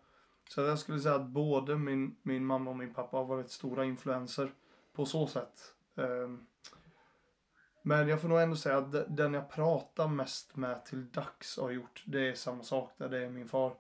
Så 0.50 0.62
jag 0.62 0.80
skulle 0.80 1.00
säga 1.00 1.16
att 1.16 1.28
både 1.28 1.76
min, 1.76 2.16
min 2.22 2.46
mamma 2.46 2.70
och 2.72 2.78
min 2.78 2.94
pappa 2.94 3.18
har 3.18 3.26
varit 3.26 3.52
stora 3.52 3.86
influenser 3.86 4.52
på 4.96 5.06
så 5.06 5.28
sätt. 5.28 5.74
Ehm, 5.96 6.46
men 7.82 8.08
jag 8.08 8.22
får 8.22 8.28
nog 8.30 8.42
ändå 8.42 8.56
säga 8.56 8.78
att 8.78 8.92
de- 8.92 9.06
den 9.16 9.34
jag 9.34 9.50
pratar 9.50 10.08
mest 10.08 10.56
med 10.56 10.86
till 10.86 11.12
dags 11.12 11.58
har 11.58 11.72
gjort, 11.72 12.04
det 12.06 12.30
är 12.30 12.34
samma 12.34 12.64
sak 12.64 12.92
där, 12.98 13.10
det 13.10 13.26
är 13.26 13.30
min 13.30 13.48
far. 13.48 13.76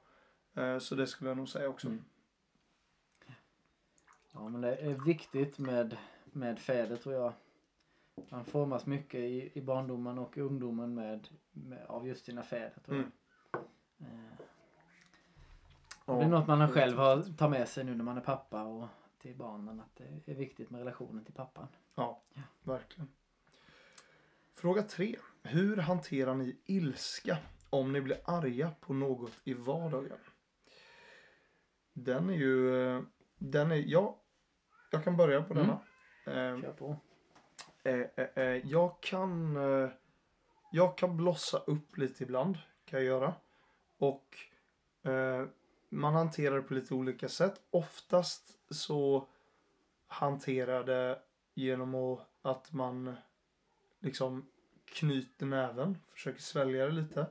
Eh, 0.53 0.79
så 0.79 0.95
det 0.95 1.07
skulle 1.07 1.29
jag 1.29 1.38
nog 1.38 1.50
säga 1.50 1.69
också. 1.69 1.88
Mm. 1.88 2.03
Ja, 4.31 4.50
men 4.50 4.62
det 4.62 4.75
är 4.75 5.05
viktigt 5.05 5.57
med, 5.60 5.98
med 6.25 6.60
fäder 6.60 6.95
tror 6.98 7.15
jag. 7.15 7.34
Man 8.29 8.45
formas 8.45 8.86
mycket 8.86 9.19
i, 9.19 9.51
i 9.53 9.62
barndomen 9.62 10.17
och 10.17 10.38
ungdomen 10.38 10.93
med, 10.93 11.27
med, 11.51 11.86
av 11.86 12.07
just 12.07 12.25
sina 12.25 12.43
fäder 12.43 12.79
tror 12.86 12.98
jag. 12.98 13.05
Mm. 14.07 14.25
Eh, 14.29 14.45
och 16.05 16.17
det 16.19 16.24
är 16.25 16.29
något 16.29 16.48
man 16.48 16.72
själv 16.72 16.98
har, 16.98 17.38
tar 17.38 17.50
med 17.50 17.67
sig 17.67 17.84
nu 17.84 17.95
när 17.95 18.03
man 18.03 18.17
är 18.17 18.22
pappa 18.22 18.63
och 18.63 18.88
till 19.25 19.36
barnen. 19.36 19.79
Att 19.79 19.96
det 19.96 20.32
är 20.32 20.36
viktigt 20.36 20.70
med 20.70 20.79
relationen 20.79 21.25
till 21.25 21.34
pappan. 21.34 21.67
Ja, 21.96 22.22
verkligen. 22.63 23.10
Fråga 24.53 24.84
tre. 24.84 25.15
Hur 25.44 25.77
hanterar 25.77 26.36
ni 26.36 26.58
ilska 26.65 27.38
om 27.70 27.94
ni 27.94 28.01
blir 28.01 28.17
arga 28.25 28.72
på 28.79 28.94
något 28.94 29.32
i 29.44 29.53
vardagen? 29.53 30.17
Den 31.94 32.29
är 32.29 32.34
ju... 32.34 32.86
eh, 32.98 33.01
Den 33.38 33.72
är... 33.72 33.75
Ja, 33.75 34.22
jag 34.91 35.03
kan 35.03 35.17
börja 35.17 35.41
på 35.44 35.53
Mm. 35.53 35.67
denna. 35.67 36.53
Eh, 36.55 36.62
Kör 36.62 36.74
på. 36.74 36.98
Eh, 37.84 37.94
eh, 38.15 38.25
eh, 38.36 38.67
jag 38.67 39.01
kan 39.01 39.55
eh, 39.58 39.89
Jag 40.72 40.98
kan 40.98 41.17
blossa 41.17 41.58
upp 41.58 41.98
lite 41.98 42.24
ibland 42.24 42.58
Kan 42.86 43.00
jag 43.00 43.05
göra 43.08 43.34
Och 43.98 44.38
Man 45.96 46.14
hanterar 46.14 46.56
det 46.56 46.62
på 46.62 46.74
lite 46.74 46.94
olika 46.94 47.30
sätt 47.30 47.62
Oftast 47.70 48.60
så 48.70 49.28
Hanterar 50.08 50.84
det 50.84 51.20
Genom 51.54 51.96
att, 51.96 52.28
att 52.42 52.74
man 52.74 53.16
Liksom 54.00 54.50
Knyter 54.86 55.46
näven 55.46 55.98
Försöker 56.14 56.42
svälja 56.42 56.86
det 56.86 56.92
lite 56.92 57.28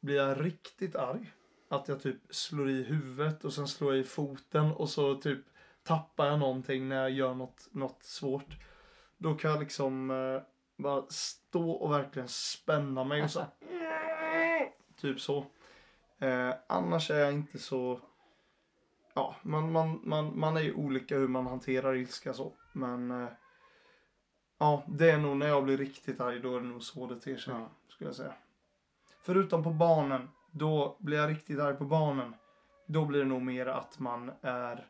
Blir 0.00 0.16
jag 0.16 0.44
riktigt 0.44 0.96
arg 0.96 1.32
Att 1.68 1.88
jag 1.88 2.02
typ 2.02 2.20
slår 2.30 2.70
i 2.70 2.82
huvudet 2.82 3.44
och 3.44 3.52
sen 3.52 3.68
slår 3.68 3.94
jag 3.94 4.00
i 4.00 4.04
foten 4.04 4.72
och 4.72 4.90
så 4.90 5.14
typ 5.14 5.40
Tappar 5.82 6.26
jag 6.26 6.38
någonting 6.38 6.88
när 6.88 6.96
jag 6.96 7.10
gör 7.10 7.34
något, 7.34 7.68
något 7.72 8.02
svårt 8.02 8.56
då 9.18 9.34
kan 9.34 9.50
jag 9.50 9.60
liksom 9.60 10.10
eh, 10.10 10.42
bara 10.76 11.04
stå 11.08 11.70
och 11.70 11.92
verkligen 11.92 12.28
spänna 12.28 13.04
mig 13.04 13.22
och 13.22 13.30
så. 13.30 13.44
typ 14.96 15.20
så. 15.20 15.46
Eh, 16.18 16.54
annars 16.66 17.10
är 17.10 17.18
jag 17.18 17.32
inte 17.32 17.58
så. 17.58 18.00
Ja, 19.14 19.36
man, 19.42 19.72
man, 19.72 20.00
man, 20.04 20.38
man 20.38 20.56
är 20.56 20.60
ju 20.60 20.74
olika 20.74 21.18
hur 21.18 21.28
man 21.28 21.46
hanterar 21.46 21.94
ilska 21.94 22.34
så. 22.34 22.52
Men. 22.72 23.10
Eh, 23.10 23.28
ja, 24.58 24.84
det 24.86 25.10
är 25.10 25.18
nog 25.18 25.36
när 25.36 25.46
jag 25.46 25.64
blir 25.64 25.76
riktigt 25.76 26.20
arg. 26.20 26.40
Då 26.40 26.56
är 26.56 26.60
det 26.60 26.66
nog 26.66 26.82
så 26.82 27.06
det 27.06 27.20
ter 27.20 27.36
sig. 27.36 27.54
Ja. 27.54 27.70
Skulle 27.88 28.08
jag 28.08 28.16
säga. 28.16 28.34
Förutom 29.20 29.62
på 29.62 29.70
barnen. 29.70 30.28
Då 30.50 30.96
blir 31.00 31.18
jag 31.18 31.30
riktigt 31.30 31.60
arg 31.60 31.76
på 31.76 31.84
barnen. 31.84 32.34
Då 32.86 33.04
blir 33.04 33.18
det 33.18 33.26
nog 33.26 33.42
mer 33.42 33.66
att 33.66 33.98
man 33.98 34.32
är. 34.40 34.86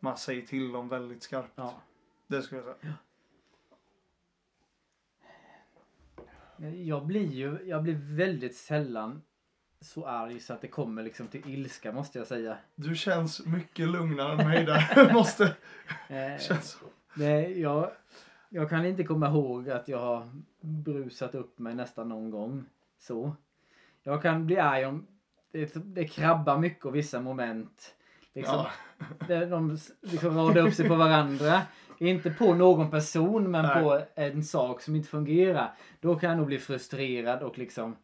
Man 0.00 0.16
säger 0.16 0.46
till 0.46 0.72
dem 0.72 0.88
väldigt 0.88 1.22
skarpt. 1.22 1.52
Ja. 1.54 1.74
Det 2.26 2.42
skulle 2.42 2.60
jag 2.60 2.76
säga. 2.80 2.94
Jag 6.72 7.06
blir 7.06 7.26
ju 7.26 7.58
jag 7.64 7.82
blir 7.82 8.16
väldigt 8.16 8.56
sällan 8.56 9.22
så 9.80 10.06
arg 10.06 10.40
så 10.40 10.52
att 10.52 10.60
det 10.60 10.68
kommer 10.68 11.02
liksom 11.02 11.28
till 11.28 11.42
ilska 11.46 11.92
måste 11.92 12.18
jag 12.18 12.26
säga. 12.26 12.56
Du 12.74 12.96
känns 12.96 13.46
mycket 13.46 13.88
lugnare 13.88 14.32
än 14.42 14.48
mig 14.48 14.64
där. 14.64 15.12
Måste. 15.12 15.44
Eh, 16.08 16.38
Känns... 16.38 16.78
det, 17.14 17.40
jag, 17.48 17.90
jag 18.48 18.70
kan 18.70 18.86
inte 18.86 19.04
komma 19.04 19.28
ihåg 19.28 19.70
att 19.70 19.88
jag 19.88 19.98
har 19.98 20.28
brusat 20.60 21.34
upp 21.34 21.58
mig 21.58 21.74
nästan 21.74 22.08
någon 22.08 22.30
gång. 22.30 22.64
Så. 22.98 23.36
Jag 24.02 24.22
kan 24.22 24.46
bli 24.46 24.58
arg 24.58 24.86
om 24.86 25.06
det, 25.52 25.74
det 25.74 26.08
krabbar 26.08 26.58
mycket 26.58 26.84
och 26.84 26.94
vissa 26.94 27.20
moment. 27.20 27.94
Liksom, 28.34 28.64
Ja. 29.28 29.46
de 29.46 29.78
liksom 30.00 30.36
radar 30.36 30.66
upp 30.66 30.74
sig 30.74 30.88
på 30.88 30.94
varandra. 30.94 31.62
Inte 31.98 32.30
på 32.30 32.54
någon 32.54 32.90
person 32.90 33.50
men 33.50 33.64
Nej. 33.64 33.82
på 33.82 34.02
en 34.14 34.44
sak 34.44 34.82
som 34.82 34.96
inte 34.96 35.08
fungerar. 35.08 35.74
Då 36.00 36.16
kan 36.16 36.30
jag 36.30 36.36
nog 36.36 36.46
bli 36.46 36.58
frustrerad 36.58 37.42
och 37.42 37.58
liksom, 37.58 37.96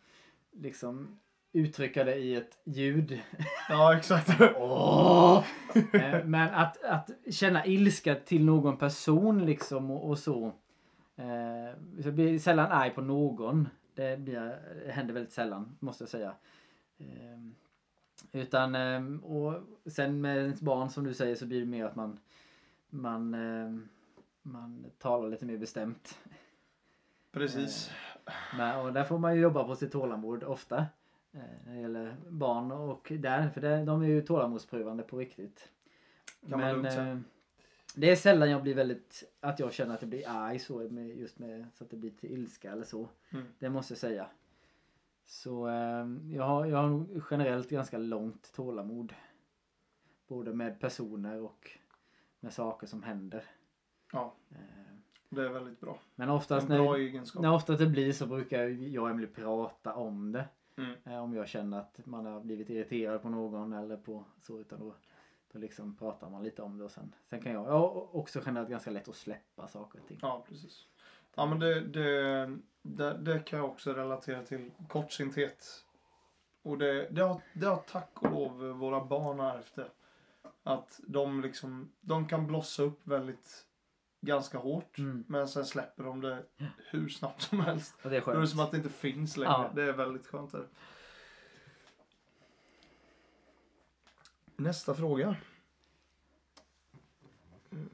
liksom 0.53 1.19
uttrycka 1.57 2.05
det 2.05 2.17
i 2.17 2.35
ett 2.35 2.59
ljud. 2.65 3.21
ja, 3.69 3.97
exakt. 3.97 4.41
Eh, 4.41 6.25
Men 6.25 6.55
att, 6.55 6.85
att 6.85 7.11
känna 7.31 7.67
ilska 7.67 8.15
till 8.15 8.45
någon 8.45 8.77
person 8.77 9.47
liksom 9.47 9.91
och, 9.91 10.09
och 10.09 10.19
så. 10.19 10.53
Eh, 11.17 11.27
jag 12.05 12.15
blir 12.15 12.39
sällan 12.39 12.73
arg 12.73 12.91
på 12.91 13.01
någon. 13.01 13.69
Det, 13.95 14.19
blir, 14.19 14.59
det 14.85 14.93
händer 14.93 15.15
väldigt 15.15 15.33
sällan 15.33 15.77
måste 15.81 16.03
jag 16.03 16.09
säga. 16.09 16.35
Eh, 16.99 17.39
utan 18.33 18.75
eh, 18.75 19.21
och 19.23 19.63
sen 19.87 20.21
med 20.21 20.37
ens 20.37 20.61
barn 20.61 20.91
som 20.91 21.05
du 21.05 21.15
säger 21.15 21.35
så 21.35 21.47
blir 21.47 21.61
det 21.61 21.67
mer 21.67 21.85
att 21.85 21.97
man 21.97 22.19
man, 22.91 23.31
man 24.43 24.87
talar 24.99 25.29
lite 25.29 25.47
mer 25.47 25.57
bestämt. 25.57 26.19
Precis. 27.33 27.91
Men, 28.57 28.81
och 28.81 28.93
där 28.93 29.05
får 29.05 29.19
man 29.19 29.35
ju 29.35 29.41
jobba 29.43 29.65
på 29.65 29.77
sitt 29.77 29.93
tålamod 29.93 30.45
ofta. 30.45 30.87
Eh, 31.37 31.43
när 31.67 31.75
det 31.75 31.81
gäller 31.81 32.17
barn 32.29 32.73
och 32.73 33.13
där, 33.19 33.49
för 33.51 33.61
det, 33.61 33.85
de 33.85 34.03
är 34.03 34.07
ju 34.07 34.23
tålamodsprövande 34.23 35.03
på 35.03 35.19
riktigt. 35.19 35.69
Kan 36.49 36.61
man 36.61 36.73
lugnt 36.73 36.93
säga. 36.93 37.13
eh, 37.13 37.19
det 37.95 38.11
är 38.11 38.17
sällan 38.17 38.51
jag 38.51 38.63
blir 38.63 38.75
väldigt, 38.75 39.25
att 39.41 39.59
jag 39.59 39.73
känner 39.73 39.95
att 39.95 40.03
jag 40.03 40.09
blir 40.09 40.29
arg 40.29 40.59
så 40.59 40.79
med, 40.79 41.17
just 41.17 41.39
med 41.39 41.67
så 41.75 41.85
att 41.85 41.91
det 41.91 41.97
blir 41.97 42.11
till 42.11 42.33
ilska 42.33 42.73
eller 42.73 42.85
så. 42.85 43.09
Mm. 43.31 43.47
Det 43.59 43.71
måste 43.71 43.93
jag 43.93 43.99
säga. 43.99 44.27
Så 45.27 45.69
eh, 45.69 46.07
jag, 46.37 46.45
har, 46.45 46.67
jag 46.67 46.77
har 46.79 47.07
generellt 47.31 47.71
ganska 47.71 47.99
långt 47.99 48.53
tålamod. 48.55 49.15
Både 50.29 50.53
med 50.55 50.81
personer 50.81 51.41
och 51.41 51.71
med 52.41 52.53
saker 52.53 52.87
som 52.87 53.03
händer. 53.03 53.45
Ja, 54.13 54.35
Eh, 54.51 54.57
det 55.29 55.43
är 55.43 55.49
väldigt 55.49 55.81
bra. 55.81 55.99
men 56.15 56.29
En 56.29 56.35
oftast 56.35 56.69
bra 56.69 56.97
när, 56.97 57.41
när 57.41 57.55
ofta 57.55 57.77
det 57.77 57.87
blir 57.87 58.13
så 58.13 58.27
brukar 58.27 58.63
jag 58.65 59.05
och 59.05 59.11
Emily 59.11 59.27
prata 59.27 59.95
om 59.95 60.33
det. 60.33 60.45
Mm. 60.77 60.95
Eh, 61.05 61.23
Om 61.23 61.35
jag 61.35 61.49
känner 61.49 61.79
att 61.79 62.07
man 62.07 62.27
har 62.27 62.41
blivit 62.41 62.71
irriterad 62.71 63.23
på 63.23 63.29
någon 63.29 63.73
eller 63.73 63.97
på 63.97 64.25
så 64.43 64.61
utan 64.61 64.81
då, 64.81 64.95
då 65.53 65.59
liksom 65.59 65.97
pratar 65.97 66.31
man 66.31 66.43
lite 66.43 66.63
om 66.63 66.79
det 66.79 66.85
och 66.85 66.91
sen, 66.93 67.15
sen 67.31 67.43
kan 67.43 67.53
jag, 67.53 67.67
jag 67.69 68.15
också 68.15 68.43
generellt 68.47 68.71
ganska 68.71 68.91
lätt 68.91 69.09
att 69.09 69.17
släppa 69.17 69.69
saker 69.69 70.01
och 70.01 70.09
ting. 70.09 70.19
Ja, 70.23 70.45
precis. 70.49 70.87
Ja, 71.35 71.47
men 71.47 71.59
det, 71.59 71.81
det, 71.81 72.59
det, 72.83 73.19
det 73.19 73.39
kan 73.39 73.59
jag 73.59 73.69
också 73.69 73.93
relatera 73.93 74.43
till. 74.43 74.71
Kortsynthet. 74.89 75.85
Och 76.63 76.79
det, 76.79 77.09
det, 77.11 77.23
har, 77.23 77.41
det 77.53 77.67
har 77.67 77.77
tack 77.77 78.23
och 78.23 78.31
lov 78.31 78.59
våra 78.65 79.05
barn 79.05 79.41
ärvt 79.41 79.75
det. 79.75 79.91
Att 80.63 81.01
de 81.07 81.41
liksom, 81.41 81.93
de 82.01 82.29
kan 82.29 82.47
blossa 82.47 82.83
upp 82.83 83.01
väldigt, 83.07 83.67
ganska 84.27 84.59
hårt. 84.59 84.99
Mm. 84.99 85.25
Men 85.29 85.49
sen 85.49 85.67
släpper 85.67 86.05
de 86.05 86.21
det 86.21 86.45
hur 86.91 87.09
snabbt 87.09 87.43
som 87.43 87.61
helst. 87.61 87.95
Och 88.03 88.11
det 88.11 88.17
är 88.17 88.21
Då 88.21 88.31
är 88.31 88.35
det 88.35 88.39
skönt. 88.41 88.51
som 88.51 88.61
att 88.61 88.71
det 88.71 88.77
inte 88.77 88.89
finns 88.91 89.37
längre. 89.37 89.53
Ja. 89.53 89.71
Det 89.75 89.83
är 89.83 89.93
väldigt 89.93 90.27
skönt. 90.27 90.53
Där. 90.53 90.69
Nästa 94.57 94.95
fråga. 94.95 95.37
Mm. 97.71 97.91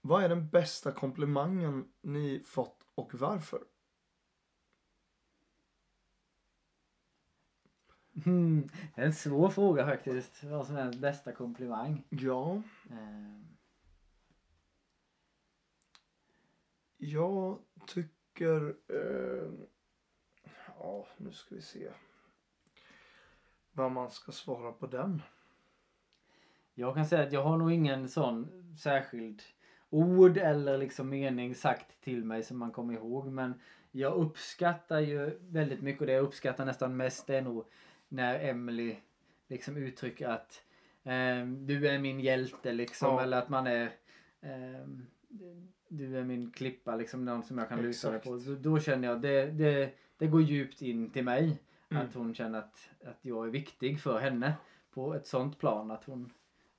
Vad 0.00 0.24
är 0.24 0.28
den 0.28 0.48
bästa 0.48 0.92
komplimangen 0.92 1.88
ni 2.02 2.42
fått 2.46 2.86
och 2.94 3.14
varför? 3.14 3.64
Mm, 8.26 8.68
det 8.94 9.00
är 9.02 9.06
en 9.06 9.14
svår 9.14 9.48
fråga 9.50 9.86
faktiskt. 9.86 10.44
Vad 10.44 10.66
som 10.66 10.76
är 10.76 10.84
den 10.84 11.00
bästa 11.00 11.32
komplimang. 11.32 12.04
Ja, 12.08 12.62
Eh, 12.90 13.53
jag 17.04 17.58
tycker... 17.86 18.74
Eh, 18.88 19.50
ja, 20.78 21.06
nu 21.16 21.32
ska 21.32 21.54
vi 21.54 21.62
se. 21.62 21.90
Vad 23.72 23.92
man 23.92 24.10
ska 24.10 24.32
svara 24.32 24.72
på 24.72 24.86
den. 24.86 25.22
Jag 26.74 26.94
kan 26.94 27.06
säga 27.06 27.22
att 27.22 27.32
jag 27.32 27.42
har 27.42 27.56
nog 27.56 27.72
ingen 27.72 28.08
sån 28.08 28.48
särskild 28.78 29.42
ord 29.90 30.36
eller 30.36 30.78
liksom 30.78 31.08
mening 31.08 31.54
sagt 31.54 32.00
till 32.00 32.24
mig 32.24 32.42
som 32.42 32.58
man 32.58 32.72
kommer 32.72 32.94
ihåg. 32.94 33.26
Men 33.26 33.60
jag 33.90 34.14
uppskattar 34.14 35.00
ju 35.00 35.38
väldigt 35.40 35.82
mycket 35.82 36.00
och 36.00 36.06
det 36.06 36.12
jag 36.12 36.24
uppskattar 36.24 36.64
nästan 36.64 36.96
mest 36.96 37.30
är 37.30 37.42
nog 37.42 37.64
när 38.08 38.40
Emily 38.40 38.96
liksom 39.48 39.76
uttrycker 39.76 40.28
att 40.28 40.62
ehm, 41.02 41.66
du 41.66 41.88
är 41.88 41.98
min 41.98 42.20
hjälte 42.20 42.72
liksom. 42.72 43.08
Ja. 43.08 43.22
Eller 43.22 43.38
att 43.38 43.48
man 43.48 43.66
är 43.66 43.92
ehm, 44.40 45.06
du 45.96 46.18
är 46.18 46.24
min 46.24 46.50
klippa 46.50 46.96
liksom 46.96 47.24
någon 47.24 47.42
som 47.42 47.58
jag 47.58 47.68
kan 47.68 47.82
luta 47.82 48.10
mig 48.10 48.20
på. 48.20 48.40
Så 48.40 48.50
då 48.54 48.78
känner 48.80 49.08
jag 49.08 49.20
det, 49.20 49.46
det, 49.46 49.90
det 50.18 50.26
går 50.26 50.42
djupt 50.42 50.82
in 50.82 51.10
till 51.10 51.24
mig. 51.24 51.58
Mm. 51.90 52.06
Att 52.06 52.14
hon 52.14 52.34
känner 52.34 52.58
att, 52.58 52.90
att 53.04 53.18
jag 53.22 53.46
är 53.46 53.50
viktig 53.50 54.00
för 54.00 54.18
henne 54.18 54.54
på 54.90 55.14
ett 55.14 55.26
sånt 55.26 55.58
plan 55.58 55.90
att 55.90 56.04
hon 56.04 56.30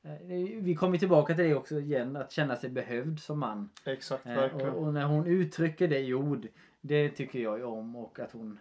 Eh, 0.06 0.18
Vi 0.62 0.76
kommer 0.76 0.98
tillbaka 0.98 1.36
till 1.36 1.44
det 1.46 1.56
också 1.56 1.80
igen, 1.80 2.16
att 2.16 2.32
känna 2.32 2.56
sig 2.56 2.70
behövd 2.70 3.20
som 3.20 3.40
man. 3.40 3.70
Exakt, 3.86 4.26
Eh, 4.26 4.36
verkligen. 4.36 4.70
och, 4.70 4.84
och 4.84 4.94
när 4.94 5.06
hon 5.06 5.28
uttrycker 5.28 5.88
det 5.88 6.00
i 6.00 6.14
ord, 6.14 6.48
det 6.82 7.10
tycker 7.10 7.40
jag 7.40 7.58
ju 7.58 7.64
om 7.64 7.96
och 7.96 8.20
att 8.20 8.32
hon, 8.32 8.60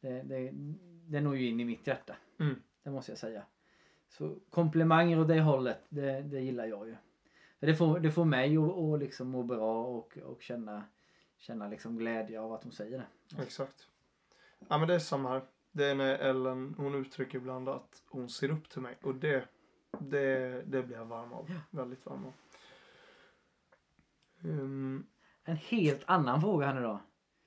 det, 0.00 0.22
det, 0.22 0.50
det 1.06 1.20
når 1.20 1.36
ju 1.36 1.48
in 1.48 1.60
i 1.60 1.64
mitt 1.64 1.86
hjärta. 1.86 2.16
Mm. 2.40 2.54
Det 2.82 2.90
måste 2.90 3.12
jag 3.12 3.18
säga. 3.18 3.42
Så 4.08 4.36
komplimanger 4.50 5.20
åt 5.20 5.28
det 5.28 5.40
hållet, 5.40 5.80
det, 5.88 6.22
det 6.22 6.40
gillar 6.40 6.66
jag 6.66 6.88
ju. 6.88 6.96
Det, 7.60 7.74
får, 7.74 8.00
det 8.00 8.10
får 8.12 8.24
mig 8.24 8.56
att, 8.56 8.76
att 8.78 9.00
liksom 9.00 9.28
må 9.28 9.42
bra 9.42 9.84
och, 9.84 10.18
och 10.18 10.42
känna, 10.42 10.84
känna 11.36 11.68
liksom 11.68 11.96
glädje 11.98 12.40
av 12.40 12.52
att 12.52 12.62
hon 12.62 12.72
säger 12.72 12.98
det. 12.98 13.42
Exakt. 13.42 13.88
Ja 14.68 14.78
men 14.78 14.88
det 14.88 14.94
är 14.94 14.98
samma 14.98 15.28
här. 15.28 15.42
Det 15.72 15.84
är 15.84 15.94
när 15.94 16.18
Ellen, 16.18 16.74
hon 16.78 16.94
uttrycker 16.94 17.38
ibland 17.38 17.68
att 17.68 18.02
hon 18.06 18.28
ser 18.28 18.50
upp 18.50 18.68
till 18.70 18.80
mig. 18.82 18.98
Och 19.02 19.14
det, 19.14 19.48
det, 19.98 20.62
det 20.66 20.82
blir 20.82 20.96
jag 20.96 21.04
varm 21.04 21.32
av. 21.32 21.50
Väldigt 21.70 22.06
varm 22.06 22.24
av. 22.26 22.32
Ehm, 24.44 25.06
En 25.44 25.56
helt 25.56 26.02
annan 26.06 26.40
fråga 26.40 26.66
här 26.66 26.74
nu 26.74 26.82
då. 26.82 27.00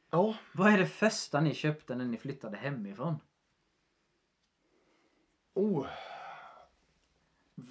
ja, 0.09 0.35
Vad 0.53 0.73
är 0.73 0.77
det 0.77 0.85
första 0.87 1.41
ni 1.41 1.53
köpte 1.53 1.95
när 1.95 2.05
ni 2.05 2.17
flyttade 2.17 2.57
hemifrån? 2.57 3.15
oh. 5.53 5.87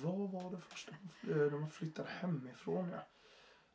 Vad 0.02 0.30
var 0.30 0.50
det 0.50 0.60
första? 0.60 0.92
Eh, 1.30 1.36
man 1.60 1.70
flyttade 1.70 2.08
hemifrån 2.20 2.88
ja. 2.92 2.98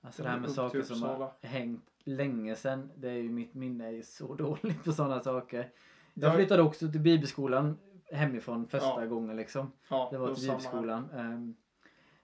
Alltså 0.02 0.24
det 0.24 0.30
här 0.30 0.40
med 0.40 0.52
saker 0.52 0.82
som 0.82 1.04
har 1.04 1.32
hängt 1.42 1.86
länge 2.04 2.56
sedan. 2.56 2.92
Det 2.96 3.10
är 3.10 3.14
ju 3.14 3.30
mitt 3.30 3.54
minne 3.54 3.88
är 3.98 4.02
så 4.02 4.34
dåligt 4.36 4.84
på 4.84 4.92
sådana 4.94 5.20
saker. 5.20 5.70
Jag- 6.14 6.36
flyttade 6.36 6.62
också 6.64 6.92
till 6.92 7.00
bibelskolan 7.02 7.78
hemifrån 8.12 8.68
första 8.68 9.02
Ja. 9.02 9.06
gången 9.06 9.36
liksom. 9.36 9.72
Ja, 9.90 10.08
Det 10.12 10.18
var 10.18 10.34
till 10.36 10.44
bibelskolan. 10.48 11.10
Ehm, 11.14 11.56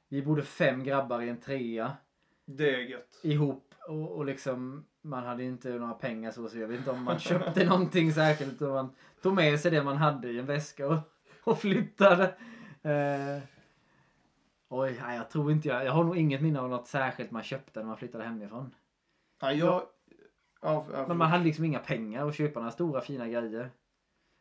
Vi 0.10 0.22
bodde 0.22 0.42
fem 0.44 0.84
grabbar 0.84 1.22
i 1.22 1.30
en 1.30 1.38
trea 1.42 1.92
Det 2.46 2.76
är 2.76 2.80
gött. 2.80 3.20
ihop 3.24 3.74
och, 3.88 4.12
och 4.12 4.26
liksom 4.26 4.86
man 5.02 5.24
hade 5.24 5.44
inte 5.44 5.70
några 5.70 5.94
pengar 5.94 6.32
så, 6.32 6.50
så 6.50 6.60
jag 6.60 6.68
vet 6.68 6.78
inte 6.78 6.92
om 6.92 7.04
man 7.04 7.20
köpte 7.20 7.64
någonting 7.70 8.14
särskilt 8.14 8.60
man 8.60 8.90
tog 9.22 9.34
med 9.36 9.60
sig 9.60 9.72
det 9.72 9.84
man 9.84 9.98
hade 9.98 10.30
i 10.30 10.40
en 10.40 10.46
väska 10.46 10.88
och, 10.88 10.98
och 11.44 11.58
flyttade. 11.60 12.24
Eh, 12.82 13.44
oj, 14.72 14.98
nej, 15.02 15.18
jag 15.18 15.30
tror 15.30 15.52
inte 15.52 15.68
jag. 15.68 15.86
Jag 15.86 15.92
har 15.92 16.04
nog 16.04 16.18
inget 16.18 16.42
minne 16.42 16.60
av 16.60 16.70
något 16.70 16.88
särskilt 16.88 17.32
man 17.32 17.44
köpte 17.44 17.80
när 17.80 17.88
man 17.88 17.98
flyttade 17.98 18.24
hemifrån. 18.24 18.76
Ja, 19.42 19.54
jag... 19.54 19.84
Ja, 20.62 20.86
ja, 20.94 21.06
Men 21.08 21.18
man 21.18 21.30
hade 21.30 21.44
liksom 21.44 21.66
inga 21.66 21.80
pengar 21.80 22.28
att 22.28 22.36
köpa 22.36 22.60
några 22.60 22.72
stora 22.72 23.02
fina 23.02 23.28
grejer. 23.28 23.72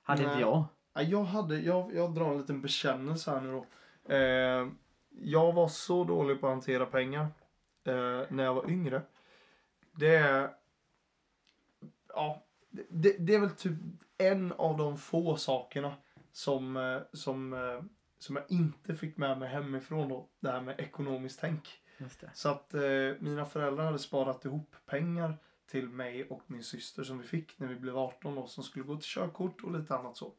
Hade 0.03 0.23
Nej. 0.23 0.31
inte 0.31 0.41
jag. 0.41 0.65
Ja, 0.93 1.03
jag 1.03 1.25
hade, 1.25 1.59
jag, 1.61 1.95
jag 1.95 2.15
drar 2.15 2.31
en 2.33 2.39
liten 2.39 2.61
bekännelse 2.63 3.31
här 3.31 3.41
nu 3.41 3.53
då. 3.53 3.67
Eh, 4.15 4.69
jag 5.11 5.53
var 5.53 5.69
så 5.69 6.05
dålig 6.05 6.41
på 6.41 6.47
att 6.47 6.53
hantera 6.53 6.87
pengar 6.87 7.21
eh, 7.85 8.21
när 8.29 8.45
jag 8.45 8.55
var 8.55 8.71
yngre. 8.71 9.03
Det 9.93 10.17
är... 10.17 10.51
Ja, 12.09 12.43
det- 12.71 12.87
det, 12.91 13.17
det 13.19 13.35
är 13.35 13.41
väl 13.41 13.51
typ 13.51 13.79
en 14.19 14.53
av 14.53 14.77
de 14.77 14.99
få 14.99 15.37
sakerna 15.37 15.93
som, 16.33 16.77
eh, 16.77 16.99
som, 17.13 17.53
eh, 17.53 17.81
som 18.21 18.37
jag 18.37 18.45
inte 18.49 18.95
fick 18.95 19.17
med 19.17 19.39
mig 19.39 19.49
hemifrån 19.49 20.09
då. 20.09 20.29
Det 20.41 20.51
här 20.51 20.61
med 20.61 20.81
ekonomiskt 20.81 21.41
tänk. 21.41 21.69
Så 22.35 22.49
att 22.49 22.75
eh, 22.75 22.81
mina 23.19 23.45
föräldrar 23.45 23.85
hade 23.85 23.99
sparat 23.99 24.45
ihop 24.45 24.77
pengar 24.87 25.37
till 25.71 25.89
mig 25.89 26.25
och 26.25 26.43
min 26.47 26.65
syster 26.65 27.03
som 27.03 27.19
vi 27.19 27.27
fick 27.27 27.59
när 27.59 27.67
vi 27.67 27.75
blev 27.75 27.99
18 27.99 28.35
då, 28.35 28.47
som 28.47 28.65
skulle 28.65 28.85
gå 28.85 28.97
till 28.97 29.09
körkort 29.09 29.61
och 29.63 29.79
lite 29.79 29.95
annat 29.95 30.17
så. 30.17 30.33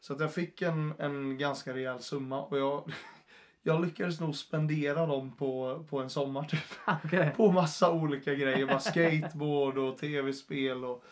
Så 0.00 0.12
att 0.12 0.20
jag 0.20 0.34
fick 0.34 0.62
en, 0.62 0.94
en 0.98 1.38
ganska 1.38 1.74
rejäl 1.74 2.00
summa 2.00 2.42
och 2.42 2.58
jag, 2.58 2.92
jag 3.62 3.84
lyckades 3.84 4.20
nog 4.20 4.36
spendera 4.36 5.06
dem 5.06 5.36
på, 5.36 5.84
på 5.90 6.00
en 6.00 6.10
sommar 6.10 6.44
typ. 6.44 6.60
Okej. 7.04 7.32
På 7.36 7.52
massa 7.52 7.92
olika 7.92 8.34
grejer, 8.34 8.66
bara 8.66 8.80
skateboard 8.80 9.78
och 9.78 9.98
tv-spel 9.98 10.84
och 10.84 11.04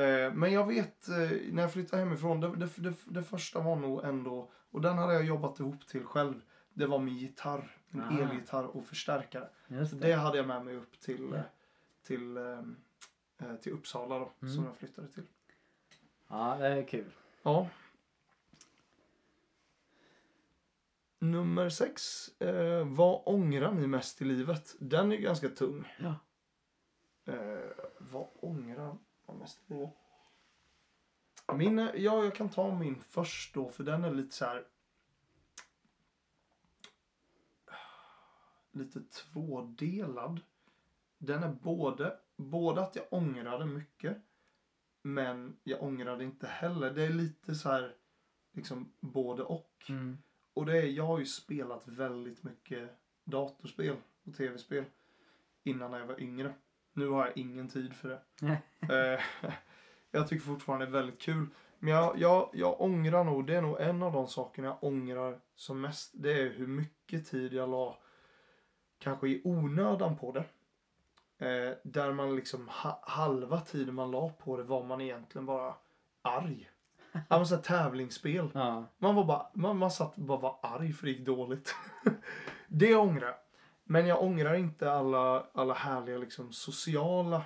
eh, 0.00 0.32
men 0.32 0.52
jag 0.52 0.66
vet 0.66 1.08
eh, 1.08 1.38
när 1.50 1.62
jag 1.62 1.72
flyttade 1.72 2.02
hemifrån, 2.02 2.40
det, 2.40 2.56
det, 2.56 2.68
det, 2.76 2.94
det 3.04 3.22
första 3.22 3.60
var 3.60 3.76
nog 3.76 4.04
ändå, 4.04 4.50
och 4.76 4.82
den 4.82 4.98
hade 4.98 5.12
jag 5.14 5.24
jobbat 5.24 5.60
ihop 5.60 5.86
till 5.86 6.04
själv. 6.04 6.40
Det 6.74 6.86
var 6.86 6.98
min 6.98 7.16
gitarr, 7.16 7.76
min 7.88 8.02
Ah. 8.02 8.20
elgitarr 8.22 8.64
och 8.64 8.84
förstärkare. 8.84 9.48
Just 9.68 9.90
Så 9.90 9.96
det. 9.96 10.06
det 10.06 10.12
hade 10.14 10.36
jag 10.36 10.46
med 10.46 10.64
mig 10.64 10.76
upp 10.76 11.00
till, 11.00 11.28
Ja. 11.32 11.36
eh, 11.36 11.42
till, 12.02 12.36
ehm, 12.36 12.76
eh, 13.38 13.54
till 13.56 13.72
Uppsala 13.72 14.18
då, 14.18 14.32
Mm. 14.42 14.54
som 14.54 14.64
jag 14.64 14.76
flyttade 14.76 15.08
till. 15.08 15.26
Ja, 16.28 16.56
det 16.58 16.66
är 16.66 16.82
kul. 16.88 17.10
Ja. 17.42 17.68
Nummer 21.18 21.68
sex. 21.68 22.28
Eh, 22.40 22.84
vad 22.86 23.22
ångrar 23.26 23.72
ni 23.72 23.86
mest 23.86 24.22
i 24.22 24.24
livet? 24.24 24.74
Den 24.80 25.12
är 25.12 25.16
ganska 25.16 25.48
tung. 25.48 25.92
Ja. 25.98 26.14
Eh, 27.32 27.70
vad 27.98 28.28
ångrar 28.34 28.96
man 29.26 29.38
mest 29.38 29.58
i 29.66 29.72
livet? 29.74 29.90
Min, 31.54 31.78
eh, 31.78 31.90
ja, 31.94 32.24
jag 32.24 32.34
kan 32.34 32.48
ta 32.48 32.74
min 32.74 33.00
först 33.00 33.54
då, 33.54 33.68
för 33.68 33.84
den 33.84 34.04
är 34.04 34.10
lite 34.10 34.34
så 34.34 34.44
här. 34.44 34.64
Lite 38.72 39.00
tvådelad. 39.00 40.40
Den 41.18 41.42
är 41.42 41.52
både, 41.52 42.18
både 42.36 42.82
att 42.82 42.96
jag 42.96 43.04
ångrade 43.10 43.66
mycket. 43.66 44.16
Men 45.02 45.56
jag 45.64 45.82
ångrade 45.82 46.24
inte 46.24 46.46
heller. 46.46 46.90
Det 46.90 47.02
är 47.02 47.10
lite 47.10 47.54
så 47.54 47.70
här, 47.70 47.94
liksom 48.52 48.92
både 49.00 49.42
och. 49.42 49.84
Mm. 49.88 50.18
Och 50.54 50.66
det 50.66 50.78
är, 50.78 50.86
jag 50.86 51.06
har 51.06 51.18
ju 51.18 51.26
spelat 51.26 51.88
väldigt 51.88 52.42
mycket 52.42 52.90
datorspel 53.24 53.96
och 54.24 54.34
tv-spel 54.34 54.84
innan 55.62 55.90
när 55.90 55.98
jag 55.98 56.06
var 56.06 56.20
yngre. 56.20 56.54
Nu 56.92 57.08
har 57.08 57.26
jag 57.26 57.36
ingen 57.36 57.68
tid 57.68 57.94
för 57.94 58.08
det. 58.08 59.22
Jag 60.10 60.28
tycker 60.28 60.44
fortfarande 60.44 60.86
det 60.86 60.90
är 60.90 60.92
väldigt 60.92 61.20
kul. 61.20 61.46
Men 61.78 61.94
jag, 61.94 62.18
jag, 62.18 62.50
jag 62.52 62.80
ångrar 62.80 63.24
nog, 63.24 63.46
det 63.46 63.56
är 63.56 63.62
nog 63.62 63.80
en 63.80 64.02
av 64.02 64.12
de 64.12 64.28
sakerna 64.28 64.68
jag 64.68 64.84
ångrar 64.84 65.38
som 65.54 65.80
mest. 65.80 66.10
Det 66.14 66.32
är 66.32 66.50
hur 66.50 66.66
mycket 66.66 67.26
tid 67.26 67.52
jag 67.52 67.68
la 67.68 67.98
kanske 68.98 69.28
i 69.28 69.42
onödan 69.44 70.16
på 70.16 70.32
det. 70.32 70.44
Eh, 71.38 71.74
där 71.82 72.12
man 72.12 72.36
liksom 72.36 72.68
ha, 72.68 73.00
halva 73.02 73.60
tiden 73.60 73.94
man 73.94 74.10
la 74.10 74.28
på 74.28 74.56
det 74.56 74.62
var 74.62 74.84
man 74.84 75.00
egentligen 75.00 75.46
bara 75.46 75.74
arg. 76.22 76.70
Ja 77.28 77.36
men 77.36 77.46
så 77.46 77.54
här 77.54 77.62
tävlingsspel. 77.62 78.50
Ja. 78.54 78.84
Man 78.98 79.14
var 79.14 79.24
bara, 79.24 79.46
man, 79.52 79.78
man 79.78 79.90
satt 79.90 80.16
bara 80.16 80.38
var 80.38 80.58
arg 80.62 80.92
för 80.92 81.06
det 81.06 81.12
gick 81.12 81.26
dåligt. 81.26 81.74
det 82.68 82.96
ångrar 82.96 83.26
jag. 83.26 83.36
Men 83.84 84.06
jag 84.06 84.22
ångrar 84.22 84.54
inte 84.54 84.92
alla, 84.92 85.46
alla 85.52 85.74
härliga 85.74 86.18
liksom 86.18 86.52
sociala 86.52 87.42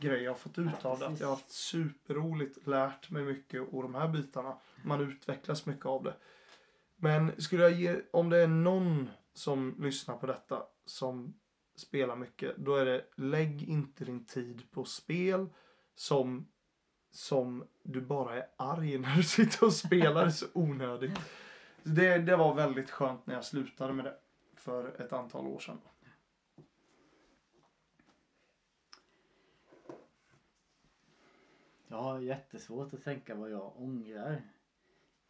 grej 0.00 0.22
jag 0.22 0.30
har 0.30 0.38
fått 0.38 0.58
ut 0.58 0.70
Ja, 0.82 0.88
av 0.90 0.98
det. 0.98 1.06
Att 1.06 1.20
jag 1.20 1.26
har 1.26 1.34
haft 1.34 1.50
superroligt, 1.50 2.66
lärt 2.66 3.10
mig 3.10 3.24
mycket 3.24 3.68
och 3.72 3.82
de 3.82 3.94
här 3.94 4.08
bitarna. 4.08 4.56
Man 4.82 5.00
utvecklas 5.00 5.66
mycket 5.66 5.86
av 5.86 6.02
det. 6.02 6.14
Men 6.96 7.40
skulle 7.42 7.62
jag 7.62 7.72
ge, 7.72 8.00
om 8.12 8.30
det 8.30 8.38
är 8.38 8.48
någon 8.48 9.10
som 9.34 9.76
lyssnar 9.78 10.16
på 10.16 10.26
detta 10.26 10.62
som 10.84 11.34
spelar 11.76 12.16
mycket, 12.16 12.56
då 12.56 12.76
är 12.76 12.84
det 12.84 13.04
lägg 13.16 13.62
inte 13.62 14.04
din 14.04 14.24
tid 14.24 14.62
på 14.70 14.84
spel 14.84 15.46
som 15.94 16.46
som 17.10 17.64
du 17.82 18.00
bara 18.00 18.36
är 18.36 18.46
arg 18.56 18.98
när 18.98 19.16
du 19.16 19.22
sitter 19.22 19.66
och 19.66 19.72
spelar. 19.72 20.22
Det 20.22 20.28
är 20.28 20.30
så 20.30 20.46
onödigt. 20.52 21.18
Det, 21.82 22.18
det 22.18 22.36
var 22.36 22.54
väldigt 22.54 22.90
skönt 22.90 23.26
när 23.26 23.34
jag 23.34 23.44
slutade 23.44 23.92
med 23.92 24.04
det 24.04 24.16
för 24.56 25.00
ett 25.00 25.12
antal 25.12 25.46
år 25.46 25.58
sedan. 25.58 25.78
Jag 31.88 31.96
har 31.96 32.20
jättesvårt 32.20 32.94
att 32.94 33.04
tänka 33.04 33.34
vad 33.34 33.50
jag 33.50 33.72
ångrar 33.76 34.42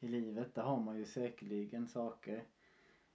i 0.01 0.09
livet. 0.09 0.55
Där 0.55 0.63
har 0.63 0.81
man 0.81 0.99
ju 0.99 1.05
säkerligen 1.05 1.89
saker. 1.89 2.45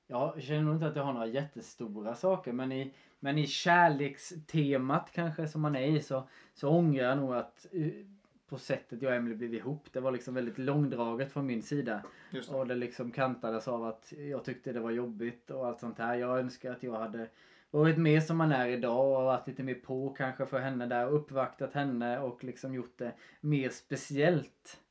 Jag 0.07 0.41
känner 0.41 0.61
nog 0.61 0.75
inte 0.75 0.87
att 0.87 0.95
jag 0.95 1.03
har 1.03 1.13
några 1.13 1.27
jättestora 1.27 2.15
saker 2.15 2.51
men 2.51 2.71
i, 2.71 2.93
men 3.19 3.37
i 3.37 3.47
kärlekstemat 3.47 5.11
kanske 5.11 5.47
som 5.47 5.61
man 5.61 5.75
är 5.75 5.87
i 5.87 6.01
så, 6.01 6.27
så 6.53 6.69
ångrar 6.69 7.03
jag 7.03 7.17
nog 7.17 7.35
att 7.35 7.65
eh, 7.71 8.05
på 8.47 8.57
sättet 8.57 9.01
jag 9.01 9.09
och 9.09 9.15
Emily 9.15 9.35
blev 9.35 9.53
ihop. 9.53 9.87
Det 9.91 9.99
var 9.99 10.11
liksom 10.11 10.33
väldigt 10.33 10.57
långdraget 10.57 11.31
från 11.31 11.45
min 11.45 11.61
sida. 11.61 12.03
Det. 12.31 12.49
Och 12.49 12.67
det 12.67 12.75
liksom 12.75 13.11
kantades 13.11 13.67
av 13.67 13.85
att 13.85 14.13
jag 14.17 14.45
tyckte 14.45 14.73
det 14.73 14.79
var 14.79 14.91
jobbigt 14.91 15.51
och 15.51 15.67
allt 15.67 15.79
sånt 15.79 15.97
här. 15.97 16.15
Jag 16.15 16.39
önskar 16.39 16.71
att 16.71 16.83
jag 16.83 16.99
hade 16.99 17.27
varit 17.71 17.97
mer 17.97 18.19
som 18.21 18.37
man 18.37 18.51
är 18.51 18.67
idag 18.67 19.19
och 19.19 19.25
varit 19.25 19.47
lite 19.47 19.63
mer 19.63 19.75
på 19.75 20.09
kanske 20.09 20.45
för 20.45 20.59
henne 20.59 20.85
där. 20.85 21.07
Uppvaktat 21.07 21.73
henne 21.73 22.19
och 22.19 22.43
liksom 22.43 22.73
gjort 22.73 22.97
det 22.97 23.13
mer 23.41 23.69
speciellt. 23.69 24.81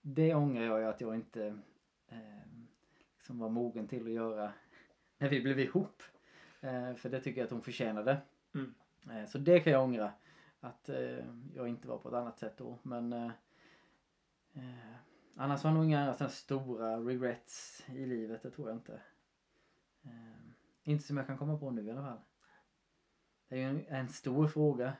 Det 0.00 0.34
ångrar 0.34 0.62
jag 0.62 0.80
ju 0.80 0.86
att 0.86 1.00
jag 1.00 1.14
inte 1.14 1.46
eh, 2.08 2.18
liksom 3.16 3.38
var 3.38 3.48
mogen 3.48 3.88
till 3.88 4.06
att 4.06 4.12
göra 4.12 4.52
när 5.18 5.28
vi 5.28 5.40
blev 5.40 5.60
ihop. 5.60 6.02
Eh, 6.60 6.94
för 6.94 7.08
det 7.08 7.20
tycker 7.20 7.40
jag 7.40 7.46
att 7.46 7.52
hon 7.52 7.62
förtjänade. 7.62 8.18
Mm. 8.54 8.74
Eh, 9.10 9.28
så 9.28 9.38
det 9.38 9.60
kan 9.60 9.72
jag 9.72 9.84
ångra. 9.84 10.12
Att 10.60 10.88
eh, 10.88 11.24
jag 11.54 11.68
inte 11.68 11.88
var 11.88 11.98
på 11.98 12.08
ett 12.08 12.14
annat 12.14 12.38
sätt 12.38 12.56
då. 12.56 12.78
Men 12.82 13.12
eh, 13.12 13.30
eh, 14.52 14.94
annars 15.36 15.62
har 15.62 15.70
jag 15.70 15.74
nog 15.74 15.84
inga 15.84 16.14
sådana 16.14 16.30
stora 16.30 16.96
regrets 16.96 17.84
i 17.88 18.06
livet. 18.06 18.42
Det 18.42 18.50
tror 18.50 18.68
jag 18.68 18.76
inte. 18.76 19.00
Inte 20.84 21.04
som 21.04 21.16
jag 21.16 21.26
kan 21.26 21.38
komma 21.38 21.58
på 21.58 21.70
nu 21.70 21.86
i 21.86 21.90
alla 21.90 22.02
fall. 22.02 22.18
Det 23.48 23.54
är 23.54 23.58
ju 23.58 23.64
en, 23.64 23.86
en 23.88 24.08
stor 24.08 24.48
fråga. 24.48 24.92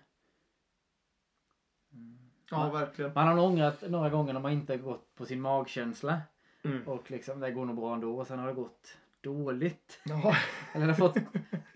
Mm. 1.93 2.19
Ja, 2.51 2.71
verkligen. 2.71 3.13
Man 3.15 3.29
har 3.29 3.39
ångrat 3.39 3.91
några 3.91 4.11
gånger 4.11 4.33
när 4.33 4.41
man 4.41 4.53
inte 4.53 4.77
gått 4.77 5.15
på 5.15 5.27
sin 5.27 5.41
magkänsla. 5.41 6.21
Mm. 6.65 6.89
Och 6.89 7.11
liksom 7.11 7.41
det 7.41 7.51
går 7.51 7.65
nog 7.65 7.77
bra 7.77 7.95
ändå 7.95 8.19
och 8.19 8.27
sen 8.27 8.39
har 8.39 8.47
det 8.47 8.53
gått 8.53 8.97
dåligt. 9.21 10.01
Ja. 10.05 10.37
Eller 10.75 10.87
det 10.87 10.93
har 10.93 11.09
fått, 11.09 11.19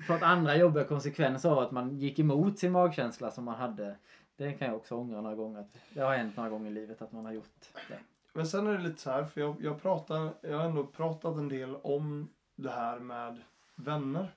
fått 0.06 0.22
andra 0.22 0.56
jobbiga 0.56 0.84
konsekvenser 0.84 1.50
av 1.50 1.58
att 1.58 1.70
man 1.72 1.98
gick 1.98 2.18
emot 2.18 2.58
sin 2.58 2.72
magkänsla 2.72 3.30
som 3.30 3.44
man 3.44 3.54
hade. 3.54 3.96
Det 4.36 4.52
kan 4.52 4.68
jag 4.68 4.76
också 4.76 4.94
ångra 4.94 5.20
några 5.20 5.36
gånger. 5.36 5.66
Det 5.94 6.00
har 6.00 6.16
hänt 6.16 6.36
några 6.36 6.50
gånger 6.50 6.70
i 6.70 6.74
livet 6.74 7.02
att 7.02 7.12
man 7.12 7.24
har 7.24 7.32
gjort 7.32 7.60
det. 7.88 7.98
Men 8.32 8.46
sen 8.46 8.66
är 8.66 8.72
det 8.72 8.82
lite 8.82 9.00
så 9.00 9.10
här, 9.10 9.24
för 9.24 9.40
jag, 9.40 9.56
jag, 9.60 9.82
pratar, 9.82 10.34
jag 10.40 10.58
har 10.58 10.64
ändå 10.64 10.86
pratat 10.86 11.36
en 11.36 11.48
del 11.48 11.76
om 11.76 12.28
det 12.56 12.70
här 12.70 12.98
med 12.98 13.42
vänner. 13.76 14.34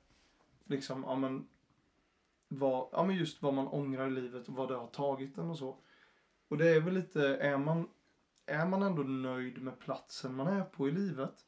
Liksom, 0.65 1.04
ja 1.04 1.15
men, 1.15 1.47
vad, 2.47 2.88
ja 2.91 3.04
men 3.06 3.15
just 3.15 3.41
vad 3.41 3.54
man 3.54 3.67
ångrar 3.67 4.08
i 4.08 4.12
livet 4.12 4.47
och 4.47 4.54
vad 4.56 4.67
det 4.69 4.75
har 4.75 4.88
tagit 4.88 5.38
en 5.38 5.49
och 5.49 5.58
så. 5.58 5.78
Och 6.47 6.58
det 6.58 6.69
är 6.69 6.80
väl 6.82 6.93
lite, 6.93 7.38
är 7.38 7.58
man, 7.58 7.89
är 8.45 8.65
man 8.65 8.84
ändå 8.84 9.04
nöjd 9.04 9.62
med 9.62 9.80
platsen 9.80 10.36
man 10.36 10.47
är 10.47 10.63
på 10.63 10.88
i 10.89 10.91
livet, 10.91 11.45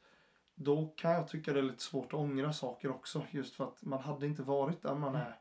då 0.54 0.94
kan 0.96 1.10
jag 1.10 1.28
tycka 1.28 1.52
det 1.52 1.58
är 1.58 1.62
lite 1.62 1.82
svårt 1.82 2.06
att 2.06 2.14
ångra 2.20 2.52
saker 2.52 2.90
också. 2.90 3.22
Just 3.30 3.54
för 3.54 3.64
att 3.64 3.82
man 3.84 4.00
hade 4.00 4.26
inte 4.26 4.42
varit 4.42 4.82
där 4.82 4.94
man 4.94 5.14
är 5.14 5.38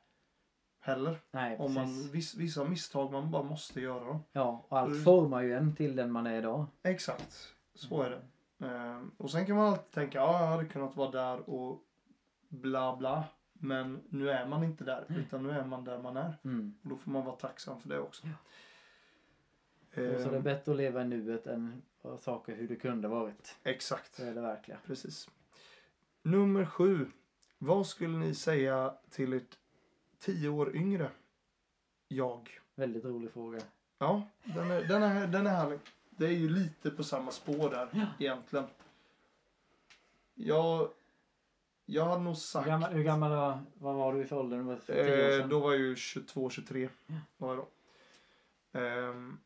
heller. 0.79 1.19
Nej, 1.31 1.57
Om 1.57 1.73
man, 1.73 2.09
viss, 2.11 2.35
vissa 2.35 2.63
misstag, 2.63 3.11
man 3.11 3.31
bara 3.31 3.43
måste 3.43 3.81
göra 3.81 4.05
dem. 4.05 4.19
Ja, 4.31 4.65
och 4.69 4.79
allt 4.79 4.91
Mm. 4.91 5.03
formar 5.03 5.41
ju 5.41 5.53
en 5.53 5.75
till 5.75 5.95
den 5.95 6.11
man 6.11 6.27
är 6.27 6.37
idag. 6.39 6.65
Exakt, 6.83 7.53
så 7.75 8.01
är 8.01 8.09
det. 8.09 8.21
Ehm, 8.67 9.11
och 9.17 9.31
sen 9.31 9.45
kan 9.45 9.55
man 9.55 9.67
alltid 9.67 9.91
tänka, 9.91 10.17
ja 10.17 10.39
jag 10.41 10.47
hade 10.47 10.65
kunnat 10.65 10.95
vara 10.95 11.11
där 11.11 11.49
och 11.49 11.83
bla 12.51 12.95
bla. 12.95 13.23
Men 13.53 14.01
nu 14.09 14.29
är 14.29 14.47
man 14.47 14.63
inte 14.63 14.83
där, 14.83 15.05
utan 15.09 15.43
nu 15.43 15.51
är 15.51 15.65
man 15.65 15.83
där 15.83 16.01
man 16.01 16.17
är. 16.17 16.33
Mm. 16.43 16.75
Och 16.83 16.89
då 16.89 16.97
får 16.97 17.11
man 17.11 17.25
vara 17.25 17.35
tacksam 17.35 17.81
för 17.81 17.89
det 17.89 17.99
också. 17.99 18.27
Ja. 18.27 18.33
Och 20.13 20.21
så 20.21 20.27
är 20.27 20.31
det 20.31 20.37
Ehm, 20.37 20.43
bättre 20.43 20.71
att 20.71 20.77
leva 20.77 21.01
i 21.01 21.05
nuet 21.07 21.47
än 21.47 21.81
saker 22.19 22.55
hur 22.55 22.67
det 22.67 22.75
kunde 22.75 23.07
varit. 23.07 23.57
exakt, 23.63 24.15
Så 24.15 24.23
är 24.23 24.33
det 24.35 24.41
verkligen. 24.41 24.79
precis. 24.85 25.29
Nummer 26.21 26.65
sju. 26.65 27.05
Vad 27.57 27.87
skulle 27.87 28.17
ni 28.17 28.35
säga 28.35 28.93
till 29.09 29.33
ett 29.33 29.57
tio 30.19 30.49
år 30.49 30.75
yngre 30.75 31.09
jag? 32.07 32.49
Väldigt 32.75 33.05
rolig 33.05 33.31
fråga. 33.31 33.59
Ja, 33.97 34.21
den 34.43 34.71
är, 34.71 34.83
den 34.83 35.03
är, 35.03 35.27
den 35.27 35.47
är 35.47 35.51
härlig. 35.51 35.79
Det 36.09 36.25
är 36.25 36.31
ju 36.31 36.49
lite 36.49 36.91
på 36.91 37.03
samma 37.03 37.31
spår 37.31 37.69
där 37.69 37.87
Ja. 37.91 38.05
egentligen. 38.19 38.65
Jag, 40.33 40.89
jag 41.91 42.05
hade 42.05 42.23
nog 42.23 42.33
Hur 42.33 42.35
sagt... 42.35 42.67
gammal, 42.67 42.93
hur 42.93 43.03
gammal 43.03 43.31
var, 43.31 43.63
vad 43.73 43.95
var 43.95 44.13
du 44.13 44.21
i 44.21 44.25
för 44.25 44.35
ålder? 44.35 44.57
Det 44.57 44.63
var 44.63 44.75
för 44.75 45.39
eh, 45.39 45.47
då 45.47 45.59
var 45.59 45.71
jag 45.71 45.81
ju 45.81 45.95
22, 45.95 46.49
23. 46.49 46.89
Ja. 47.07 47.15
Var 47.37 47.55
jag 47.55 47.57
då. 47.57 47.69
Ehm, 48.79 49.39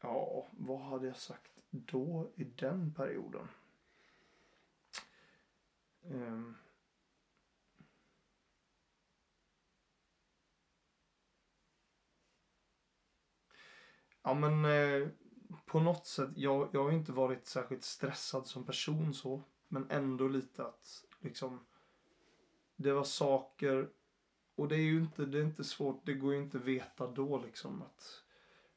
ja, 0.00 0.46
vad 0.50 0.80
hade 0.80 1.06
jag 1.06 1.16
sagt 1.16 1.50
då 1.70 2.30
i 2.34 2.44
den 2.44 2.94
perioden? 2.94 3.48
Ehm, 6.04 6.54
Ja 14.24 14.34
men 14.34 14.64
eh, 14.64 15.08
på 15.72 15.80
något 15.80 16.06
sätt, 16.06 16.30
jag, 16.34 16.68
jag 16.72 16.84
har 16.84 16.92
inte 16.92 17.12
varit 17.12 17.46
särskilt 17.46 17.84
stressad 17.84 18.46
som 18.46 18.64
person 18.64 19.14
så. 19.14 19.42
Men 19.68 19.86
ändå 19.90 20.28
lite 20.28 20.64
att 20.64 21.04
liksom 21.20 21.60
det 22.76 22.92
var 22.92 23.04
saker 23.04 23.88
och 24.54 24.68
det 24.68 24.76
är 24.76 24.80
ju 24.80 25.00
inte, 25.00 25.24
det 25.24 25.38
är 25.38 25.42
inte 25.42 25.64
svårt, 25.64 26.00
det 26.04 26.14
går 26.14 26.34
ju 26.34 26.42
inte 26.42 26.58
veta 26.58 27.06
då 27.06 27.38
liksom 27.38 27.82
att 27.82 28.22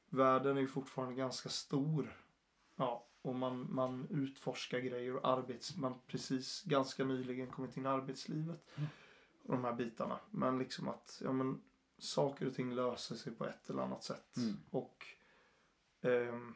världen 0.09 0.57
är 0.57 0.61
ju 0.61 0.67
fortfarande 0.67 1.15
ganska 1.15 1.49
stor. 1.49 2.21
Ja, 2.75 3.07
och 3.21 3.35
man, 3.35 3.67
man 3.75 4.07
utforskar 4.09 4.79
grejer 4.79 5.15
och 5.15 5.27
arbets, 5.27 5.75
man 5.77 5.95
precis 6.07 6.63
ganska 6.63 7.03
nyligen 7.03 7.47
kommit 7.47 7.77
in 7.77 7.85
i 7.85 7.89
arbetslivet. 7.89 8.69
Mm. 8.75 8.89
Och 9.43 9.53
de 9.53 9.63
här 9.63 9.73
bitarna. 9.73 10.19
Men 10.31 10.59
liksom 10.59 10.87
att, 10.87 11.21
ja 11.23 11.31
men 11.31 11.61
saker 11.97 12.47
och 12.47 12.55
ting 12.55 12.75
löser 12.75 13.15
sig 13.15 13.35
på 13.35 13.45
ett 13.45 13.69
eller 13.69 13.83
annat 13.83 14.03
sätt. 14.03 14.37
Mm. 14.37 14.57
Och 14.69 15.05
ehm, 16.01 16.55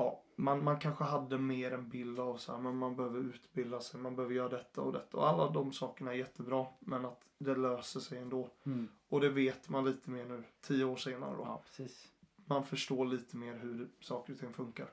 ja, 0.00 0.22
man, 0.36 0.64
man 0.64 0.78
kanske 0.80 1.04
hade 1.04 1.38
mer 1.38 1.70
en 1.72 1.88
bild 1.88 2.20
av 2.20 2.36
så 2.36 2.52
här, 2.52 2.58
men 2.58 2.76
man 2.76 2.96
behöver 2.96 3.18
utbilda 3.20 3.80
sig, 3.80 4.00
man 4.00 4.16
behöver 4.16 4.34
göra 4.34 4.48
detta 4.48 4.80
och 4.80 4.92
detta. 4.92 5.16
Och 5.16 5.28
alla 5.28 5.48
de 5.50 5.72
sakerna 5.72 6.10
är 6.12 6.16
jättebra, 6.16 6.66
men 6.80 7.04
att 7.04 7.20
det 7.38 7.54
löser 7.54 8.00
sig 8.00 8.18
ändå. 8.18 8.48
Mm. 8.66 8.88
Och 9.08 9.20
det 9.20 9.28
vet 9.28 9.68
man 9.68 9.84
lite 9.84 10.10
mer 10.10 10.24
nu, 10.24 10.42
tio 10.60 10.84
år 10.84 10.96
senare 10.96 11.36
då. 11.36 11.42
Ja, 11.42 11.62
precis. 11.66 12.08
Man 12.46 12.64
förstår 12.66 13.06
lite 13.06 13.36
mer 13.36 13.54
hur 13.54 13.88
saker 14.00 14.32
och 14.32 14.38
ting 14.38 14.52
funkar. 14.52 14.90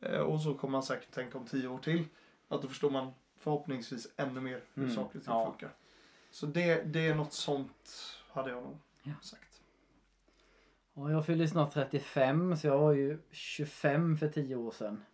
Eh, 0.00 0.20
och 0.20 0.40
så 0.40 0.54
kommer 0.54 0.72
man 0.72 0.82
säkert 0.82 1.10
tänka 1.14 1.38
om 1.38 1.46
tio 1.46 1.68
år 1.68 1.78
till, 1.78 2.04
att 2.48 2.62
då 2.62 2.68
förstår 2.68 2.90
man 2.90 3.12
förhoppningsvis 3.36 4.08
ännu 4.16 4.40
mer 4.40 4.64
hur 4.74 4.82
Mm, 4.82 4.94
saker 4.96 5.18
och 5.18 5.24
ting 5.24 5.34
ja. 5.34 5.46
funkar. 5.50 5.70
Så 6.30 6.46
det, 6.46 6.82
det 6.82 7.06
är 7.08 7.14
något 7.14 7.32
sånt, 7.32 7.92
hade 8.30 8.50
jag 8.50 8.62
nog 8.62 8.78
Ja. 9.02 9.12
sagt. 9.22 9.47
Ja, 11.00 11.10
jag 11.10 11.26
fyllde 11.26 11.48
snart 11.48 11.72
35 11.72 12.56
så 12.56 12.66
jag 12.66 12.78
var 12.78 12.92
ju 12.92 13.18
25 13.30 14.16
för 14.16 14.28
10 14.28 14.56
år 14.56 14.70
sedan. 14.70 15.04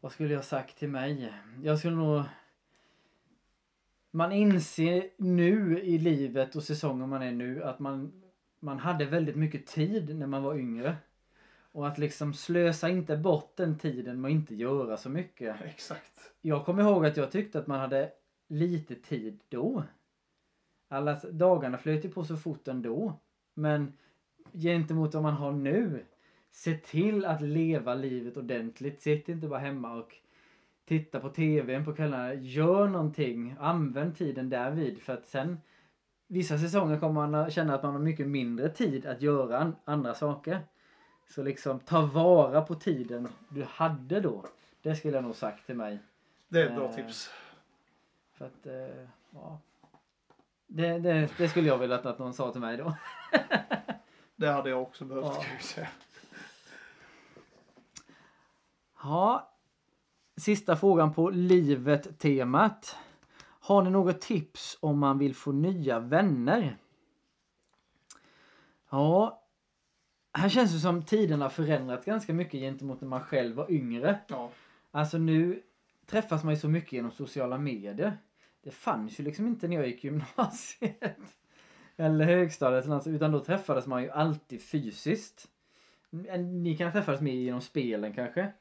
Vad 0.00 0.12
skulle 0.12 0.34
jag 0.34 0.44
sagt 0.44 0.78
till 0.78 0.88
mig? 0.88 1.32
Jag 1.62 1.78
skulle 1.78 1.96
nog... 1.96 2.22
Man 4.10 4.32
inser 4.32 5.10
nu 5.16 5.80
i 5.82 5.98
livet 5.98 6.56
och 6.56 6.62
säsongen 6.62 7.08
man 7.08 7.22
är 7.22 7.32
nu 7.32 7.64
att 7.64 7.78
man, 7.78 8.22
man 8.60 8.78
hade 8.78 9.04
väldigt 9.04 9.36
mycket 9.36 9.66
tid 9.66 10.16
när 10.16 10.26
man 10.26 10.42
var 10.42 10.54
yngre. 10.54 10.96
Och 11.72 11.88
att 11.88 11.98
liksom 11.98 12.34
slösa 12.34 12.88
inte 12.88 13.16
bort 13.16 13.56
den 13.56 13.78
tiden 13.78 14.20
med 14.20 14.28
att 14.28 14.32
inte 14.32 14.54
göra 14.54 14.96
så 14.96 15.08
mycket. 15.08 15.60
Exakt. 15.64 16.32
Jag 16.40 16.64
kommer 16.64 16.82
ihåg 16.82 17.06
att 17.06 17.16
jag 17.16 17.30
tyckte 17.30 17.58
att 17.58 17.66
man 17.66 17.80
hade 17.80 18.12
lite 18.48 18.94
tid 18.94 19.40
då. 19.48 19.84
Alla 20.88 21.20
dagarna 21.30 21.78
flöt 21.78 22.04
ju 22.04 22.10
på 22.10 22.24
så 22.24 22.36
fort 22.36 22.68
ändå. 22.68 23.20
Men 23.54 23.92
gentemot 24.52 25.14
vad 25.14 25.22
man 25.22 25.34
har 25.34 25.52
nu. 25.52 26.04
Se 26.50 26.74
till 26.76 27.24
att 27.24 27.40
leva 27.40 27.94
livet 27.94 28.36
ordentligt. 28.36 29.02
Sitt 29.02 29.28
inte 29.28 29.48
bara 29.48 29.58
hemma 29.60 29.92
och 29.92 30.16
titta 30.84 31.20
på 31.20 31.28
tvn 31.28 31.84
på 31.84 31.92
kvällarna. 31.94 32.34
Gör 32.34 32.88
någonting. 32.88 33.56
Använd 33.60 34.16
tiden 34.16 34.50
därvid. 34.50 35.02
För 35.02 35.12
att 35.14 35.26
sen 35.28 35.60
vissa 36.26 36.58
säsonger 36.58 36.98
kommer 37.00 37.26
man 37.26 37.50
känna 37.50 37.74
att 37.74 37.82
man 37.82 37.92
har 37.92 38.00
mycket 38.00 38.26
mindre 38.28 38.68
tid 38.68 39.06
att 39.06 39.22
göra 39.22 39.58
an- 39.58 39.76
andra 39.84 40.14
saker. 40.14 40.60
Så 41.28 41.42
liksom 41.42 41.80
ta 41.80 42.00
vara 42.06 42.62
på 42.62 42.74
tiden 42.74 43.28
du 43.48 43.64
hade 43.64 44.20
då. 44.20 44.44
Det 44.82 44.96
skulle 44.96 45.14
jag 45.16 45.24
nog 45.24 45.34
sagt 45.36 45.66
till 45.66 45.76
mig. 45.76 45.98
Det 46.48 46.60
är 46.60 46.66
ett 46.66 46.76
bra 46.76 46.84
Eh, 46.88 46.94
tips. 46.94 47.30
För 48.34 48.44
att, 48.44 48.66
eh, 48.66 49.06
ja. 49.30 49.58
Det, 50.66 50.98
det, 50.98 51.28
det 51.38 51.48
skulle 51.48 51.68
jag 51.68 51.78
vilja 51.78 51.96
att 51.96 52.18
någon 52.18 52.34
sa 52.34 52.52
till 52.52 52.60
mig 52.60 52.76
då. 52.76 52.96
Det 54.40 54.50
hade 54.50 54.70
jag 54.70 54.82
också 54.82 55.04
behövt 55.04 55.24
Ja. 55.24 55.32
kan 55.42 55.52
jag 55.52 55.62
säga. 55.62 55.88
Ja. 59.02 59.50
Sista 60.36 60.76
frågan 60.76 61.14
på 61.14 61.30
livet-temat. 61.30 62.96
Har 63.42 63.82
ni 63.82 63.90
något 63.90 64.20
tips 64.20 64.78
om 64.80 64.98
man 64.98 65.18
vill 65.18 65.34
få 65.34 65.52
nya 65.52 65.98
vänner? 66.00 66.76
Ja. 68.90 69.42
Här 70.32 70.48
känns 70.48 70.72
det 70.72 70.78
som 70.78 71.02
tiden 71.02 71.40
har 71.40 71.48
förändrats 71.48 72.04
ganska 72.06 72.32
mycket 72.34 72.60
gentemot 72.60 73.00
när 73.00 73.08
man 73.08 73.20
själv 73.20 73.56
var 73.56 73.70
yngre. 73.70 74.18
Ja. 74.28 74.50
Alltså 74.90 75.18
nu 75.18 75.62
träffas 76.06 76.44
man 76.44 76.54
ju 76.54 76.60
så 76.60 76.68
mycket 76.68 76.92
genom 76.92 77.10
sociala 77.10 77.58
medier. 77.58 78.18
Det 78.62 78.70
fanns 78.70 79.20
ju 79.20 79.24
liksom 79.24 79.46
inte 79.46 79.68
när 79.68 79.76
jag 79.76 79.86
gick 79.86 80.04
gymnasiet. 80.04 81.18
Eller 82.00 82.24
högstadiet 82.24 82.84
eller 82.84 82.94
något, 82.94 83.06
utan 83.06 83.32
då 83.32 83.40
träffades 83.40 83.86
man 83.86 84.02
ju 84.02 84.10
alltid 84.10 84.62
fysiskt. 84.62 85.48
Ni 86.38 86.76
kan 86.76 86.92
träffas 86.92 87.20
mer 87.20 87.32
genom 87.32 87.60
spelen 87.60 88.12
kanske? 88.12 88.52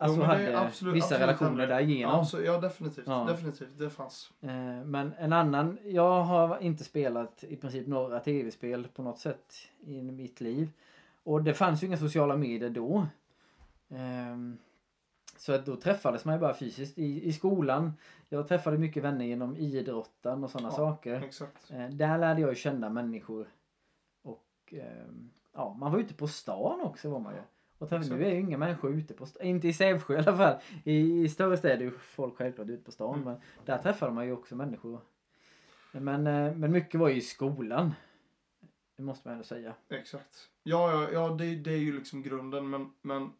Alltså 0.00 0.18
Jo, 0.20 0.24
hade 0.24 0.58
absolut- 0.58 0.94
vissa 0.96 1.04
absolut 1.06 1.22
relationer 1.22 1.50
hände. 1.50 1.66
därigenom. 1.66 2.16
Ja, 2.18 2.24
så, 2.24 2.42
ja 2.42 2.58
definitivt. 2.60 3.06
Ja. 3.06 3.24
Definitivt. 3.28 3.78
Det 3.78 3.90
fanns. 3.90 4.30
Eh, 4.40 4.50
Men 4.84 5.12
en 5.18 5.32
annan, 5.32 5.78
jag 5.84 6.22
har 6.22 6.58
inte 6.58 6.84
spelat 6.84 7.44
i 7.48 7.56
princip 7.56 7.86
några 7.86 8.20
tv-spel 8.20 8.88
på 8.94 9.02
något 9.02 9.18
sätt 9.18 9.54
i 9.86 10.02
mitt 10.02 10.40
liv. 10.40 10.68
Och 11.22 11.42
det 11.42 11.54
fanns 11.54 11.82
ju 11.82 11.86
inga 11.86 11.96
sociala 11.96 12.36
medier 12.36 12.70
då. 12.70 13.06
Ehm, 13.88 14.58
Så 15.38 15.52
att 15.52 15.66
då 15.66 15.76
träffades 15.76 16.24
man 16.24 16.34
ju 16.34 16.40
bara 16.40 16.54
fysiskt 16.54 16.98
i, 16.98 17.28
i 17.28 17.32
skolan. 17.32 17.92
Jag 18.28 18.48
träffade 18.48 18.78
mycket 18.78 19.02
vänner 19.02 19.24
genom 19.24 19.56
idrotten 19.56 20.44
och 20.44 20.50
sådana 20.50 20.68
Ja. 20.68 20.76
saker. 20.76 21.22
Exakt. 21.22 21.70
Eh, 21.70 21.88
Där 21.88 22.18
lärde 22.18 22.40
jag 22.40 22.50
ju 22.50 22.56
känna 22.56 22.88
människor. 22.90 23.48
Och 24.22 24.46
ehm, 24.76 25.30
ja, 25.52 25.76
man 25.80 25.92
var 25.92 25.98
ute 25.98 26.14
på 26.14 26.28
stan 26.28 26.80
också 26.80 27.10
var 27.10 27.18
man 27.20 27.34
ju. 27.34 27.40
Och 27.78 27.88
träffa, 27.88 28.02
Exakt. 28.04 28.20
nu 28.20 28.26
är 28.26 28.30
ju 28.34 28.40
inga 28.40 28.58
människor 28.58 28.92
ute 28.94 29.14
på 29.14 29.26
stan, 29.26 29.46
inte 29.46 29.68
i 29.68 29.72
Sävsjö 29.72 30.14
i 30.14 30.18
alla 30.18 30.36
fall. 30.36 30.56
I, 30.84 31.22
i 31.24 31.28
större 31.28 31.56
städer 31.56 31.76
är 31.76 31.80
ju 31.80 31.90
folk 31.90 32.36
självklart 32.36 32.68
ute 32.68 32.84
på 32.84 32.92
stan. 32.92 33.14
Mm. 33.14 33.24
Men 33.24 33.40
där 33.64 33.78
träffar 33.78 34.10
man 34.10 34.26
ju 34.26 34.32
också 34.32 34.56
människor. 34.56 35.00
Men, 35.92 36.26
eh, 36.26 36.54
men 36.54 36.72
mycket 36.72 37.00
var 37.00 37.08
ju 37.08 37.14
i 37.16 37.20
skolan. 37.20 37.94
Det 38.96 39.02
måste 39.02 39.28
man 39.28 39.32
ändå 39.32 39.44
säga. 39.44 39.74
Exakt. 39.88 40.48
Ja, 40.62 40.92
ja, 40.92 41.08
ja 41.12 41.28
det, 41.28 41.54
det 41.56 41.72
är 41.72 41.76
ju 41.78 41.92
liksom 41.98 42.22
grunden. 42.22 42.70
Men, 42.70 42.90
men 43.02 43.30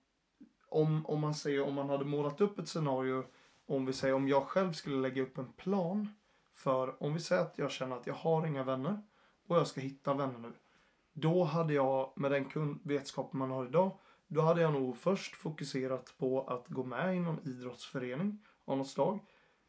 om, 0.68 1.06
om 1.06 1.20
man 1.20 1.34
säger 1.34 1.62
om 1.66 1.74
man 1.74 1.88
hade 1.88 2.04
målat 2.04 2.40
upp 2.40 2.58
ett 2.58 2.68
scenario. 2.68 3.24
Om 3.66 3.86
vi 3.86 3.92
säger 3.92 4.14
om 4.14 4.28
jag 4.28 4.42
själv 4.42 4.72
skulle 4.72 4.96
lägga 4.96 5.22
upp 5.22 5.38
en 5.38 5.52
plan. 5.52 6.08
För 6.54 7.02
om 7.02 7.14
vi 7.14 7.20
säger 7.20 7.42
att 7.42 7.58
jag 7.58 7.70
känner 7.70 7.96
att 7.96 8.06
jag 8.06 8.14
har 8.14 8.46
inga 8.46 8.64
vänner. 8.64 9.02
Och 9.46 9.56
jag 9.56 9.66
ska 9.66 9.80
hitta 9.80 10.14
vänner 10.14 10.38
nu. 10.38 10.52
Då 11.12 11.44
hade 11.44 11.74
jag 11.74 12.12
med 12.16 12.30
den 12.30 12.44
kun- 12.44 12.78
vetskap 12.82 13.32
man 13.32 13.50
har 13.50 13.66
idag. 13.66 13.98
Då 14.26 14.40
hade 14.40 14.60
jag 14.60 14.72
nog 14.72 14.96
först 14.96 15.34
fokuserat 15.36 16.14
på 16.18 16.42
att 16.42 16.68
gå 16.68 16.84
med 16.84 17.16
i 17.16 17.20
någon 17.20 17.40
idrottsförening 17.48 18.38
av 18.64 18.78
något 18.78 18.88
slag. 18.88 19.18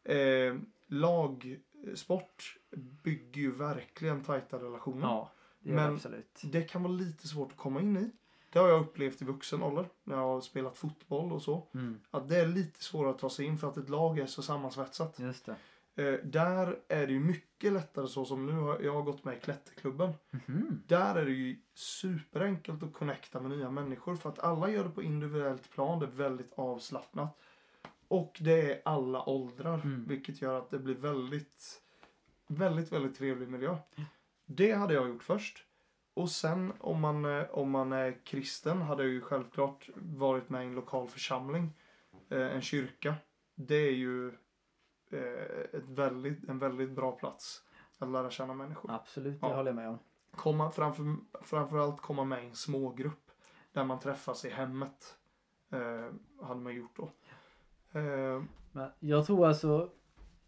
Eh, 0.04 0.56
lagsport 0.88 2.58
bygger 3.04 3.42
ju 3.42 3.52
verkligen 3.52 4.24
tajta 4.24 4.60
relationer. 4.60 5.02
Ja, 5.02 5.32
det 5.60 5.70
gör 5.70 5.76
det 5.78 5.84
Men- 5.84 5.94
absolut. 5.94 6.42
Det 6.44 6.62
kan 6.62 6.84
vara 6.84 6.94
lite 6.94 7.28
svårt 7.28 7.52
att 7.52 7.58
komma 7.58 7.82
in 7.82 7.98
i. 7.98 8.12
Det 8.50 8.60
har 8.60 8.68
jag 8.70 8.82
upplevt 8.82 9.22
i 9.22 9.26
vuxen 9.26 9.64
ålder 9.64 9.86
när 10.04 10.16
jag 10.16 10.24
har 10.24 10.42
spelat 10.42 10.78
fotboll 10.78 11.32
och 11.32 11.42
så. 11.42 11.68
Mm, 11.74 12.00
Att 12.12 12.30
det 12.30 12.38
är 12.38 12.48
lite 12.48 12.84
svårare 12.84 13.12
att 13.12 13.20
ta 13.20 13.30
sig 13.30 13.46
in 13.46 13.58
för 13.58 13.68
att 13.70 13.78
ett 13.78 13.90
lag 13.90 14.20
är 14.20 14.26
så 14.26 14.42
sammansvetsat. 14.42 15.20
just 15.20 15.46
det. 15.46 15.56
Eh, 16.04 16.20
där 16.26 16.80
är 16.88 17.08
det 17.08 17.14
ju 17.14 17.20
mycket 17.20 17.74
lättare 17.74 18.08
så 18.08 18.26
som 18.26 18.46
nu 18.46 18.52
har 18.52 18.80
jag 18.80 18.94
har 18.94 19.02
gått 19.02 19.24
med 19.24 19.38
i 19.38 19.40
klätterklubben. 19.40 20.14
Mhm. 20.32 20.84
Där 20.88 21.16
är 21.16 21.26
det 21.26 21.32
ju 21.32 21.58
superenkelt 21.74 22.84
att 22.84 22.94
connecta 22.94 23.40
med 23.40 23.52
nya 23.58 23.72
människor 23.72 24.16
för 24.16 24.30
att 24.30 24.40
alla 24.40 24.70
gör 24.70 24.84
det 24.84 24.90
på 24.90 25.04
individuellt 25.04 25.70
plan. 25.72 26.00
Det 26.00 26.06
är 26.06 26.12
väldigt 26.12 26.54
avslappnat. 26.56 27.38
Och 28.08 28.38
det 28.42 28.72
är 28.74 28.82
alla 28.86 29.30
åldrar. 29.30 29.74
Mm. 29.76 30.06
Vilket 30.08 30.42
gör 30.42 30.58
att 30.60 30.70
det 30.70 30.80
blir 30.80 30.96
väldigt, 30.96 31.82
väldigt, 32.48 32.92
väldigt 32.92 33.18
trevlig 33.18 33.50
miljö. 33.50 33.78
Det 34.46 34.72
hade 34.72 34.94
jag 34.94 35.08
gjort 35.10 35.24
först. 35.24 35.66
Och 36.20 36.30
sen 36.30 36.74
om 36.80 37.00
man, 37.02 37.26
eh, 37.26 37.46
om 37.52 37.72
man 37.72 37.94
är 37.94 38.26
kristen 38.26 38.82
hade 38.82 39.04
jag 39.04 39.12
ju 39.12 39.22
självklart 39.22 39.90
varit 39.96 40.50
med 40.50 40.64
i 40.64 40.68
en 40.68 40.76
lokal 40.76 41.08
församling. 41.08 41.74
Eh, 42.30 42.56
en 42.56 42.62
kyrka. 42.62 43.16
Det 43.56 43.76
är 43.76 43.92
ju 43.92 44.28
eh, 45.12 45.60
ett 45.74 45.90
väldigt, 45.90 46.50
en 46.50 46.60
väldigt 46.60 46.90
bra 46.92 47.12
plats 47.12 47.64
att 47.98 48.10
lära 48.10 48.30
känna 48.30 48.54
människor 48.54 48.92
Absolut, 48.92 49.42
det 49.42 49.48
Ja. 49.48 49.56
håller 49.56 49.70
jag 49.70 49.76
med 49.76 49.90
om. 49.90 50.00
komma, 50.36 50.72
framför, 50.72 51.04
framförallt 51.42 52.02
komma 52.02 52.24
med 52.24 52.44
i 52.44 52.48
en 52.48 52.56
smågrupp. 52.56 53.32
Där 53.74 53.84
man 53.84 54.00
träffas 54.00 54.46
i 54.46 54.50
hemmet. 54.50 55.18
Eh, 55.72 56.10
hade 56.46 56.62
man 56.62 56.76
gjort 56.76 56.96
då. 56.98 57.12
Eh, 58.00 58.44
Men 58.72 58.92
jag 59.00 59.26
tror 59.26 59.48
alltså, 59.48 59.90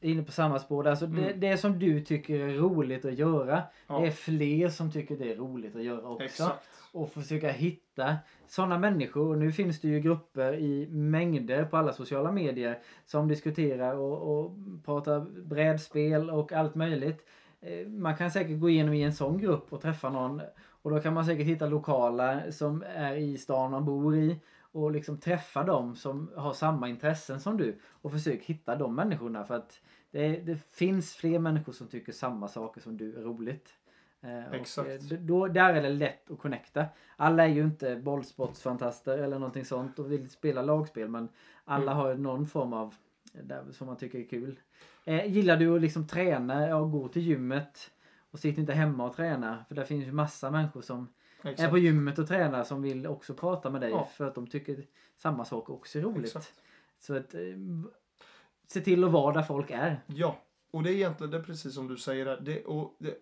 inne 0.02 0.24
på 0.24 0.32
samma 0.32 0.60
spår, 0.60 0.88
alltså 0.88 1.08
det, 1.08 1.22
Mm. 1.28 1.40
det 1.40 1.58
som 1.58 1.80
du 1.80 2.02
tycker 2.02 2.40
är 2.40 2.54
roligt 2.54 3.06
att 3.06 3.14
göra, 3.20 3.62
Ja. 3.88 4.00
det 4.00 4.08
är 4.08 4.12
fler 4.12 4.70
som 4.70 4.92
tycker 4.92 5.18
det 5.18 5.32
är 5.32 5.36
roligt 5.36 5.76
att 5.76 5.84
göra 5.84 6.08
också. 6.10 6.24
exakt. 6.26 6.64
Och 6.94 7.10
försöka 7.12 7.52
hitta 7.52 8.16
sådana 8.48 8.78
människor. 8.78 9.28
Och 9.30 9.38
nu 9.38 9.52
finns 9.52 9.82
det 9.82 9.88
ju 9.88 10.00
grupper 10.00 10.54
i 10.54 10.88
mängder 10.90 11.66
på 11.66 11.78
alla 11.78 11.94
sociala 11.94 12.32
medier 12.32 12.80
som 13.06 13.28
diskuterar 13.28 13.96
och, 13.96 14.40
och 14.40 14.52
pratar 14.86 15.20
brädspel 15.44 16.30
och 16.30 16.54
allt 16.54 16.76
möjligt. 16.76 17.26
Eh, 17.62 17.88
Man 17.88 18.16
kan 18.18 18.32
säkert 18.32 18.60
gå 18.60 18.70
igenom 18.70 18.94
i 18.94 19.04
en 19.04 19.14
sån 19.14 19.38
grupp 19.38 19.74
och 19.74 19.82
träffa 19.82 20.10
någon. 20.10 20.42
Och 20.84 20.92
då 20.92 21.00
kan 21.00 21.14
man 21.14 21.26
säkert 21.26 21.46
hitta 21.48 21.66
lokala 21.68 22.52
som 22.52 22.84
är 22.96 23.16
i 23.16 23.38
stan 23.38 23.72
man 23.72 23.86
bor 23.86 24.16
i. 24.18 24.36
Och 24.72 24.92
liksom 24.92 25.18
träffa 25.18 25.64
dem 25.64 25.96
som 25.96 26.32
har 26.36 26.54
samma 26.54 26.90
intressen 26.90 27.40
som 27.40 27.58
du. 27.58 27.80
Och 27.84 28.12
försök 28.12 28.44
hitta 28.44 28.76
de 28.76 28.96
människorna. 28.96 29.44
För 29.46 29.56
att 29.56 29.82
det, 30.12 30.28
det 30.40 30.56
finns 30.56 31.16
fler 31.16 31.40
människor 31.40 31.74
som 31.74 31.88
tycker 31.88 32.12
samma 32.12 32.48
saker 32.48 32.82
som 32.82 32.98
du 32.98 33.16
är 33.18 33.22
roligt. 33.22 33.70
Eh, 34.22 34.50
och, 34.50 34.56
Exakt. 34.56 34.90
eh, 34.90 34.96
d- 34.96 35.18
Då, 35.20 35.48
där 35.48 35.74
är 35.74 35.82
det 35.82 35.90
lätt 35.90 36.32
att 36.32 36.40
connecta. 36.40 36.86
Alla 37.16 37.44
är 37.44 37.48
ju 37.48 37.62
inte 37.64 37.96
bollsportsfantaster 37.96 39.18
eller 39.18 39.40
någonting 39.40 39.66
sånt 39.66 40.00
och 40.00 40.12
vill 40.12 40.30
spela 40.30 40.62
lagspel 40.62 41.10
men 41.10 41.30
alla 41.66 41.92
Mm. 41.92 41.98
har 41.98 42.10
ju 42.10 42.18
någon 42.18 42.48
form 42.48 42.74
av 42.74 42.96
där, 43.34 43.64
som 43.72 43.88
man 43.88 43.98
tycker 43.98 44.20
är 44.20 44.24
kul. 44.28 44.60
Eh, 45.06 45.26
gillar 45.26 45.58
du 45.58 45.76
att 45.76 45.82
liksom 45.82 46.08
träna? 46.08 46.68
Ja, 46.68 46.82
gå 46.84 47.08
till 47.08 47.22
gymmet 47.22 47.92
och 48.32 48.40
sitt 48.40 48.58
inte 48.58 48.74
hemma 48.74 49.06
och 49.06 49.16
träna. 49.16 49.66
För 49.68 49.76
det 49.76 49.86
finns 49.86 50.08
ju 50.08 50.12
massa 50.12 50.52
människor 50.52 50.82
som 50.82 51.08
är 51.41 51.51
exakt. 51.51 51.69
på 51.71 51.77
gymmet 51.77 52.19
och 52.19 52.27
tränar 52.27 52.63
som 52.63 52.82
vill 52.82 53.08
också 53.08 53.34
prata 53.34 53.69
med 53.69 53.82
dig 53.82 53.89
Ja. 53.89 54.06
för 54.06 54.25
att 54.25 54.36
de 54.36 54.47
tycker 54.47 54.86
samma 55.17 55.45
sak 55.45 55.69
också 55.69 55.99
är 55.99 56.04
roligt. 56.04 56.25
Exakt. 56.25 56.54
Så 56.99 57.15
att 57.17 57.34
eh, 57.34 57.39
se 58.67 58.82
till 58.82 59.04
att 59.04 59.12
vara 59.12 59.34
där 59.34 59.43
folk 59.43 59.71
är. 59.71 60.01
Ja, 60.08 60.38
och 60.71 60.84
det 60.84 60.89
är 60.89 60.93
egentligen 60.93 61.32
det 61.32 61.38
är 61.38 61.43
precis 61.43 61.75
som 61.75 61.88
du 61.88 61.97
säger 61.97 62.25
där. 62.25 62.39
Det, 62.41 62.65
och 62.65 62.95
det, 62.99 63.17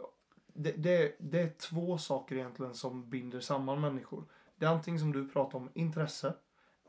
det, 0.54 0.72
det, 0.72 1.16
det 1.20 1.42
är 1.42 1.50
två 1.50 1.98
saker 1.98 2.36
egentligen 2.36 2.74
som 2.74 3.10
binder 3.10 3.40
samman 3.40 3.82
människor. 3.82 4.24
Det 4.56 4.66
är 4.66 4.70
antingen 4.70 5.00
som 5.00 5.12
du 5.12 5.30
pratar 5.30 5.58
om 5.58 5.70
intresse 5.74 6.34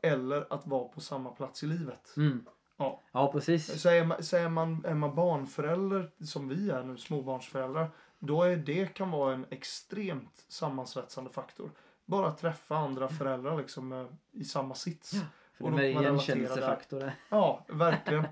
eller 0.01 0.53
att 0.53 0.67
vara 0.67 0.87
på 0.87 1.01
samma 1.01 1.31
plats 1.31 1.63
i 1.63 1.67
livet. 1.67 2.13
Mm. 2.17 2.45
Ja. 2.77 3.01
Ja, 3.11 3.31
precis. 3.31 3.81
Så 3.81 3.89
är 3.89 4.05
man, 4.05 4.23
så 4.23 4.37
är 4.37 4.49
man, 4.49 4.85
är 4.85 4.93
man 4.93 5.15
barnförälder, 5.15 6.11
som 6.23 6.47
vi 6.49 6.69
är 6.69 6.83
nu, 6.83 6.97
småbarnsföräldrar, 6.97 7.89
då 8.23 8.43
är 8.43 8.57
det 8.57 8.93
kan 8.93 9.11
vara 9.11 9.33
en 9.33 9.45
extremt 9.49 10.45
sammansvetsande 10.47 11.29
faktor. 11.29 11.71
Bara 12.05 12.31
träffa 12.31 12.75
andra 12.77 13.07
föräldrar 13.09 13.57
liksom 13.57 13.91
eh, 13.91 14.05
i 14.31 14.43
samma 14.43 14.75
sits. 14.75 15.13
Ja. 15.13 15.19
För 15.57 15.63
Och 15.65 15.71
då 15.71 15.77
är. 15.77 17.13
Ja, 17.29 17.65
verkligen. 17.69 18.23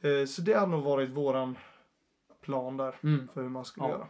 Eh, 0.00 0.26
så 0.26 0.42
det 0.42 0.52
har 0.52 0.66
nog 0.66 0.82
varit 0.84 1.10
våran 1.10 1.58
plan 2.40 2.76
där 2.76 2.94
Mm. 3.02 3.28
för 3.34 3.42
hur 3.42 3.48
man 3.48 3.64
skulle 3.64 3.86
Ja. 3.86 3.92
göra. 3.92 4.08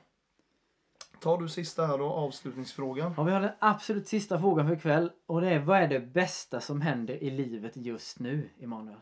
Tar 1.20 1.38
du 1.38 1.48
sista 1.48 1.86
här 1.86 1.98
då, 1.98 2.04
avslutningsfrågan. 2.10 3.14
Ja, 3.16 3.22
vi 3.22 3.32
har 3.32 3.40
den 3.40 3.52
absolut 3.58 4.08
sista 4.08 4.40
frågan 4.40 4.66
för 4.66 4.74
ikväll 4.74 5.12
och 5.26 5.40
det 5.40 5.48
är 5.50 5.58
vad 5.58 5.78
är 5.78 5.88
det 5.88 6.00
bästa 6.00 6.60
som 6.60 6.80
händer 6.80 7.14
i 7.22 7.30
livet 7.30 7.72
just 7.76 8.18
nu, 8.18 8.50
Emanuel? 8.60 8.98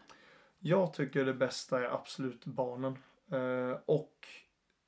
Jag 0.58 0.94
tycker 0.94 1.24
det 1.24 1.34
bästa 1.34 1.78
är 1.80 1.94
absolut 1.94 2.44
barnen. 2.44 2.98
Eh, 3.32 3.78
och 3.86 4.12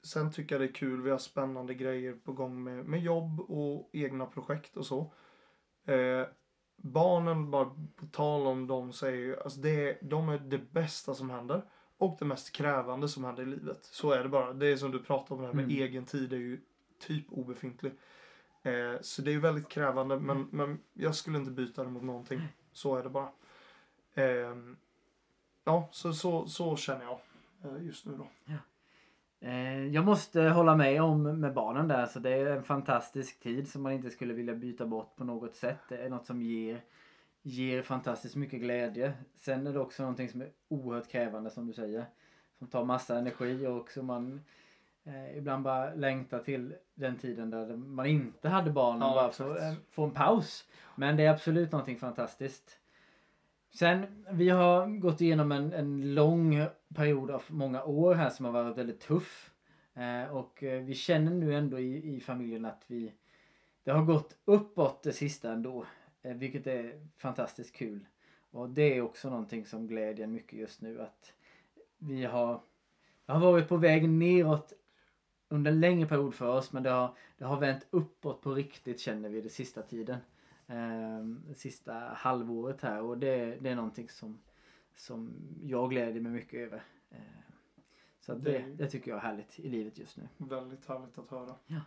sen 0.02 0.32
tycker 0.32 0.54
jag 0.54 0.61
det 0.62 0.70
är 0.70 0.74
kul, 0.74 1.02
vi 1.02 1.11
har 1.11 1.18
spännande 1.18 1.74
grejer 1.74 2.12
på 2.24 2.32
gång 2.32 2.62
med, 2.64 2.84
med 2.84 3.00
jobb 3.02 3.40
och 3.40 3.90
egna 3.92 4.26
projekt 4.26 4.76
och 4.76 4.87
så. 4.87 5.12
Eh, 5.84 6.26
barnen, 6.76 7.50
bara 7.50 7.64
på 7.96 8.06
tal 8.06 8.46
om 8.46 8.66
dem, 8.66 8.88
är 8.88 9.11
ju, 9.11 9.40
alltså 9.40 9.61
det, 9.61 9.98
de 10.02 10.28
är 10.28 10.38
det 10.38 10.58
bästa 10.58 11.14
som 11.14 11.30
händer. 11.30 11.62
Och 11.96 12.16
det 12.18 12.24
mest 12.24 12.52
krävande 12.52 13.08
som 13.08 13.24
händer 13.24 13.42
i 13.42 13.46
livet. 13.46 13.84
Så 13.84 14.11
är 14.12 14.22
det 14.22 14.28
bara. 14.28 14.52
Det 14.52 14.66
är 14.66 14.76
som 14.76 14.90
du 14.90 15.02
pratar 15.02 15.34
om 15.34 15.40
det 15.40 15.46
här 15.46 15.54
med 15.54 15.64
Mm. 15.64 15.76
egen 15.76 16.04
tid 16.04 16.32
är 16.32 16.37
ju 16.37 16.61
typ 16.98 17.26
obefintlig. 17.32 17.92
Eh, 18.62 19.00
så 19.00 19.22
det 19.22 19.30
är 19.30 19.32
ju 19.32 19.40
väldigt 19.40 19.68
krävande 19.68 20.18
men, 20.18 20.48
men 20.50 20.80
jag 20.92 21.14
skulle 21.14 21.38
inte 21.38 21.50
byta 21.50 21.84
det 21.84 21.90
mot 21.90 22.02
någonting. 22.02 22.40
Så 22.72 22.96
är 22.96 23.02
det 23.02 23.11
bara. 23.11 23.32
Ehm, 24.14 24.76
ja, 25.64 25.88
så, 25.92 26.12
så, 26.12 26.46
så 26.46 26.76
känner 26.76 27.04
jag 27.04 27.20
eh, 27.64 27.87
just 27.87 28.06
nu 28.06 28.16
då. 28.16 28.28
Eh, 28.52 28.58
jag 29.92 30.05
måste 30.05 30.42
hålla 30.42 30.77
med 30.77 31.03
om 31.03 31.40
med 31.40 31.55
barnen 31.55 31.88
där. 31.88 32.07
Så 32.07 32.18
det 32.18 32.31
är 32.31 32.46
en 32.46 32.62
fantastisk 32.62 33.40
tid 33.40 33.68
som 33.68 33.83
man 33.83 33.92
inte 33.92 34.11
skulle 34.11 34.35
vilja 34.35 34.55
byta 34.55 34.87
bort 34.87 35.16
på 35.16 35.24
något 35.24 35.55
sätt. 35.55 35.79
Det 35.88 35.96
är 35.96 36.09
något 36.11 36.27
som 36.27 36.42
ger, 36.42 36.81
ger 37.42 37.83
fantastiskt 37.83 38.37
mycket 38.37 38.61
glädje. 38.61 39.12
Sen 39.38 39.66
är 39.66 39.72
det 39.72 39.81
också 39.81 40.03
någonting 40.03 40.29
som 40.29 40.40
är 40.40 40.48
oerhört 40.68 41.09
krävande 41.09 41.51
som 41.51 41.66
du 41.66 41.72
säger. 41.72 42.05
Som 42.59 42.66
tar 42.66 42.85
massa 42.85 43.18
energi 43.18 43.66
och 43.66 43.90
som 43.90 44.07
man 44.07 44.40
eh, 45.05 45.38
ibland 45.38 45.62
bara 45.64 45.94
längtar 45.94 46.38
till 46.38 46.74
den 46.94 47.16
tiden 47.16 47.51
där 47.51 47.77
man 47.77 48.07
inte 48.07 48.48
hade 48.48 48.70
barn 48.70 49.03
och 49.03 49.09
Ja, 49.09 49.14
bara 49.14 49.29
exakt. 49.29 49.90
får, 49.94 50.03
eh, 50.03 50.09
en 50.09 50.14
paus. 50.14 50.64
Men 50.96 51.16
det 51.16 51.24
är 51.24 51.31
absolut 51.31 51.72
någonting 51.72 51.98
fantastiskt. 51.98 52.79
Sen, 53.70 54.24
vi 54.31 54.48
har 54.48 54.87
gått 54.87 55.20
igenom 55.20 55.52
en, 55.52 55.72
en 55.72 56.14
lång 56.14 56.66
period 56.94 57.31
av 57.31 57.42
många 57.48 57.85
år 57.85 58.14
här 58.14 58.31
som 58.31 58.44
har 58.44 58.52
varit 58.52 58.78
väldigt 58.78 59.00
tuff. 59.00 59.50
Eh, 59.94 60.37
och 60.37 60.62
eh, 60.62 60.83
vi 60.83 60.94
känner 60.94 61.31
nu 61.31 61.54
ändå 61.54 61.78
i, 61.78 62.16
i 62.16 62.20
familjen 62.20 62.64
att 62.64 62.85
vi 62.87 63.12
det 63.85 63.90
har 63.90 64.04
gått 64.04 64.37
uppåt 64.44 65.02
det 65.02 65.12
sista 65.12 65.52
ändå. 65.52 65.87
Eh, 66.22 66.35
vilket 66.35 66.66
är 66.66 67.07
fantastiskt 67.16 67.76
kul. 67.76 68.07
Och 68.50 68.70
det 68.70 68.96
är 68.96 69.00
också 69.00 69.31
någonting 69.31 69.66
som 69.66 69.87
glädjer 69.87 70.24
en 70.26 70.33
mycket 70.33 70.59
just 70.59 70.81
nu 70.81 71.00
att 71.00 71.33
vi 71.98 72.24
har, 72.24 72.61
det 73.26 73.33
har 73.33 73.40
varit 73.40 73.68
på 73.68 73.76
väg 73.76 74.09
neråt 74.09 74.72
under 75.48 75.70
en 75.70 75.81
längre 75.81 76.09
period 76.09 76.35
för 76.35 76.48
oss 76.48 76.72
men 76.72 76.83
det 76.83 76.90
har, 76.90 77.16
det 77.38 77.44
har 77.44 77.61
vänt 77.61 77.87
uppåt 77.90 78.42
på 78.42 78.54
riktigt 78.54 79.00
känner 79.00 79.28
vi 79.28 79.40
det 79.40 79.48
sista 79.48 79.83
tiden. 79.83 80.18
Eh, 80.68 81.54
sista 81.54 81.92
halvåret 82.16 82.81
här 82.83 83.00
och 83.02 83.18
det, 83.18 83.57
det 83.61 83.68
är 83.70 83.76
någonting 83.76 84.09
som, 84.09 84.38
som 84.96 85.31
jag 85.64 85.90
gläder 85.90 86.20
mig 86.20 86.33
mycket 86.33 86.61
över. 86.61 86.83
Eh, 87.11 87.18
så 88.20 88.35
det, 88.35 88.50
Det- 88.59 88.74
det 88.74 88.87
tycker 88.90 89.11
jag 89.11 89.18
är 89.18 89.22
härligt 89.22 89.59
i 89.59 89.68
livet 89.68 89.98
just 89.98 90.16
nu. 90.16 90.28
Väldigt 90.37 90.88
härligt 90.88 91.18
att 91.18 91.31
höra. 91.31 91.54
Ja. 91.66 91.81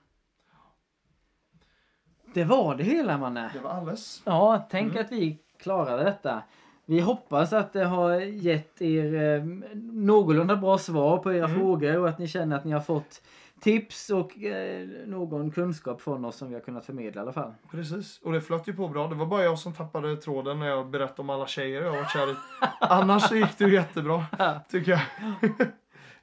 Det 2.34 2.44
var 2.44 2.76
det 2.76 2.84
hela 2.84 3.18
manne. 3.18 3.50
Det 3.54 3.60
var 3.60 3.70
alles. 3.70 4.22
Ja, 4.26 4.68
tänk 4.70 4.92
Mm. 4.92 5.06
att 5.06 5.12
vi 5.12 5.38
klarade 5.58 6.04
detta. 6.04 6.44
Vi 6.86 7.00
hoppas 7.00 7.54
att 7.54 7.74
det 7.74 7.86
har 7.86 8.20
gett 8.22 8.82
er 8.82 9.14
eh, 9.14 9.44
någorlunda 9.84 10.56
bra 10.56 10.78
svar 10.78 11.18
på 11.18 11.34
era 11.34 11.46
Mm. 11.46 11.60
frågor 11.60 11.98
och 11.98 12.10
att 12.10 12.20
ni 12.20 12.28
känner 12.28 12.56
att 12.58 12.66
ni 12.66 12.72
har 12.72 12.80
fått 12.82 13.22
tips 13.62 14.10
och 14.10 14.44
eh, 14.44 14.88
någon 15.06 15.52
kunskap 15.52 16.02
från 16.02 16.26
oss 16.26 16.36
som 16.36 16.48
vi 16.48 16.54
har 16.54 16.62
kunnat 16.62 16.86
förmedla 16.86 17.22
i 17.22 17.24
alla 17.24 17.34
fall. 17.34 17.54
Precis. 17.72 18.20
Och 18.24 18.32
det 18.32 18.42
flöt 18.42 18.68
ju 18.68 18.74
på 18.74 18.88
bra. 18.88 19.08
Det 19.08 19.16
var 19.16 19.26
bara 19.26 19.44
jag 19.44 19.60
som 19.60 19.74
tappade 19.74 20.16
tråden 20.18 20.60
när 20.60 20.68
jag 20.68 20.90
berättade 20.90 21.22
om 21.22 21.30
alla 21.30 21.48
tjejer 21.48 21.82
jag 21.82 21.92
varit 21.92 22.12
kär 22.12 22.32
i. 22.32 22.36
Annars 22.80 23.24
så 23.30 23.36
gick 23.36 23.58
det 23.58 23.64
ju 23.66 23.74
jättebra. 23.74 24.26
Tycker 24.70 24.92
jag. 24.92 25.02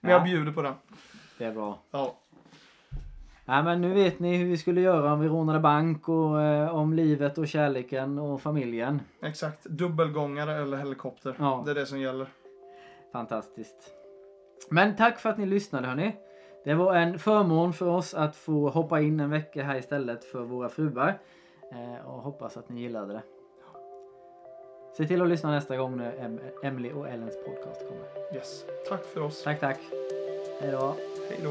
Men 0.00 0.10
jag 0.12 0.20
Ja. 0.20 0.24
bjuder 0.24 0.52
på 0.52 0.62
den. 0.62 0.74
Det 1.38 1.44
är 1.44 1.52
bra. 1.52 1.78
Ja. 1.90 2.18
Nej, 3.44 3.62
men 3.62 3.80
nu 3.80 3.94
vet 3.94 4.18
ni 4.18 4.36
hur 4.36 4.44
vi 4.46 4.56
skulle 4.58 4.80
göra 4.80 5.12
om 5.12 5.20
vi 5.20 5.28
rånade 5.28 5.58
bank 5.60 6.08
och 6.08 6.42
eh, 6.42 6.74
om 6.74 6.92
livet 6.94 7.38
och 7.38 7.48
kärleken 7.48 8.18
och 8.18 8.40
familjen. 8.42 9.00
Exakt. 9.22 9.64
Dubbelgångare 9.64 10.54
eller 10.54 10.76
helikopter. 10.76 11.34
Ja. 11.38 11.62
Det 11.64 11.70
är 11.70 11.74
det 11.74 11.86
som 11.86 12.00
gäller. 12.00 12.26
Fantastiskt. 13.12 13.90
Men 14.70 14.96
tack 14.96 15.18
för 15.18 15.30
att 15.30 15.38
ni 15.38 15.46
lyssnade 15.46 15.86
hörni. 15.88 16.16
Det 16.64 16.74
var 16.74 16.94
en 16.94 17.18
förmån 17.18 17.72
för 17.72 17.86
oss 17.86 18.14
att 18.14 18.36
få 18.36 18.68
hoppa 18.68 19.00
in 19.00 19.20
en 19.20 19.30
vecka 19.30 19.62
här 19.62 19.78
istället 19.78 20.24
för 20.24 20.44
våra 20.44 20.68
fruar. 20.68 21.18
Eh, 21.72 22.08
och 22.08 22.22
hoppas 22.22 22.56
att 22.56 22.68
ni 22.68 22.80
gillade 22.80 23.12
det. 23.12 23.22
Se 24.96 25.06
till 25.06 25.22
att 25.22 25.28
lyssna 25.28 25.50
nästa 25.50 25.76
gång 25.76 25.96
när 25.96 26.24
em 26.24 26.40
Emily 26.62 26.92
och 26.92 27.08
Ellens 27.08 27.36
podcast 27.44 27.88
kommer. 27.88 28.34
Yes. 28.34 28.64
Tack 28.88 29.04
för 29.04 29.20
oss. 29.20 29.42
Tack, 29.42 29.60
tack. 29.60 29.78
Hej 30.60 30.70
då. 30.70 30.94
Hej 31.28 31.40
då. 31.42 31.50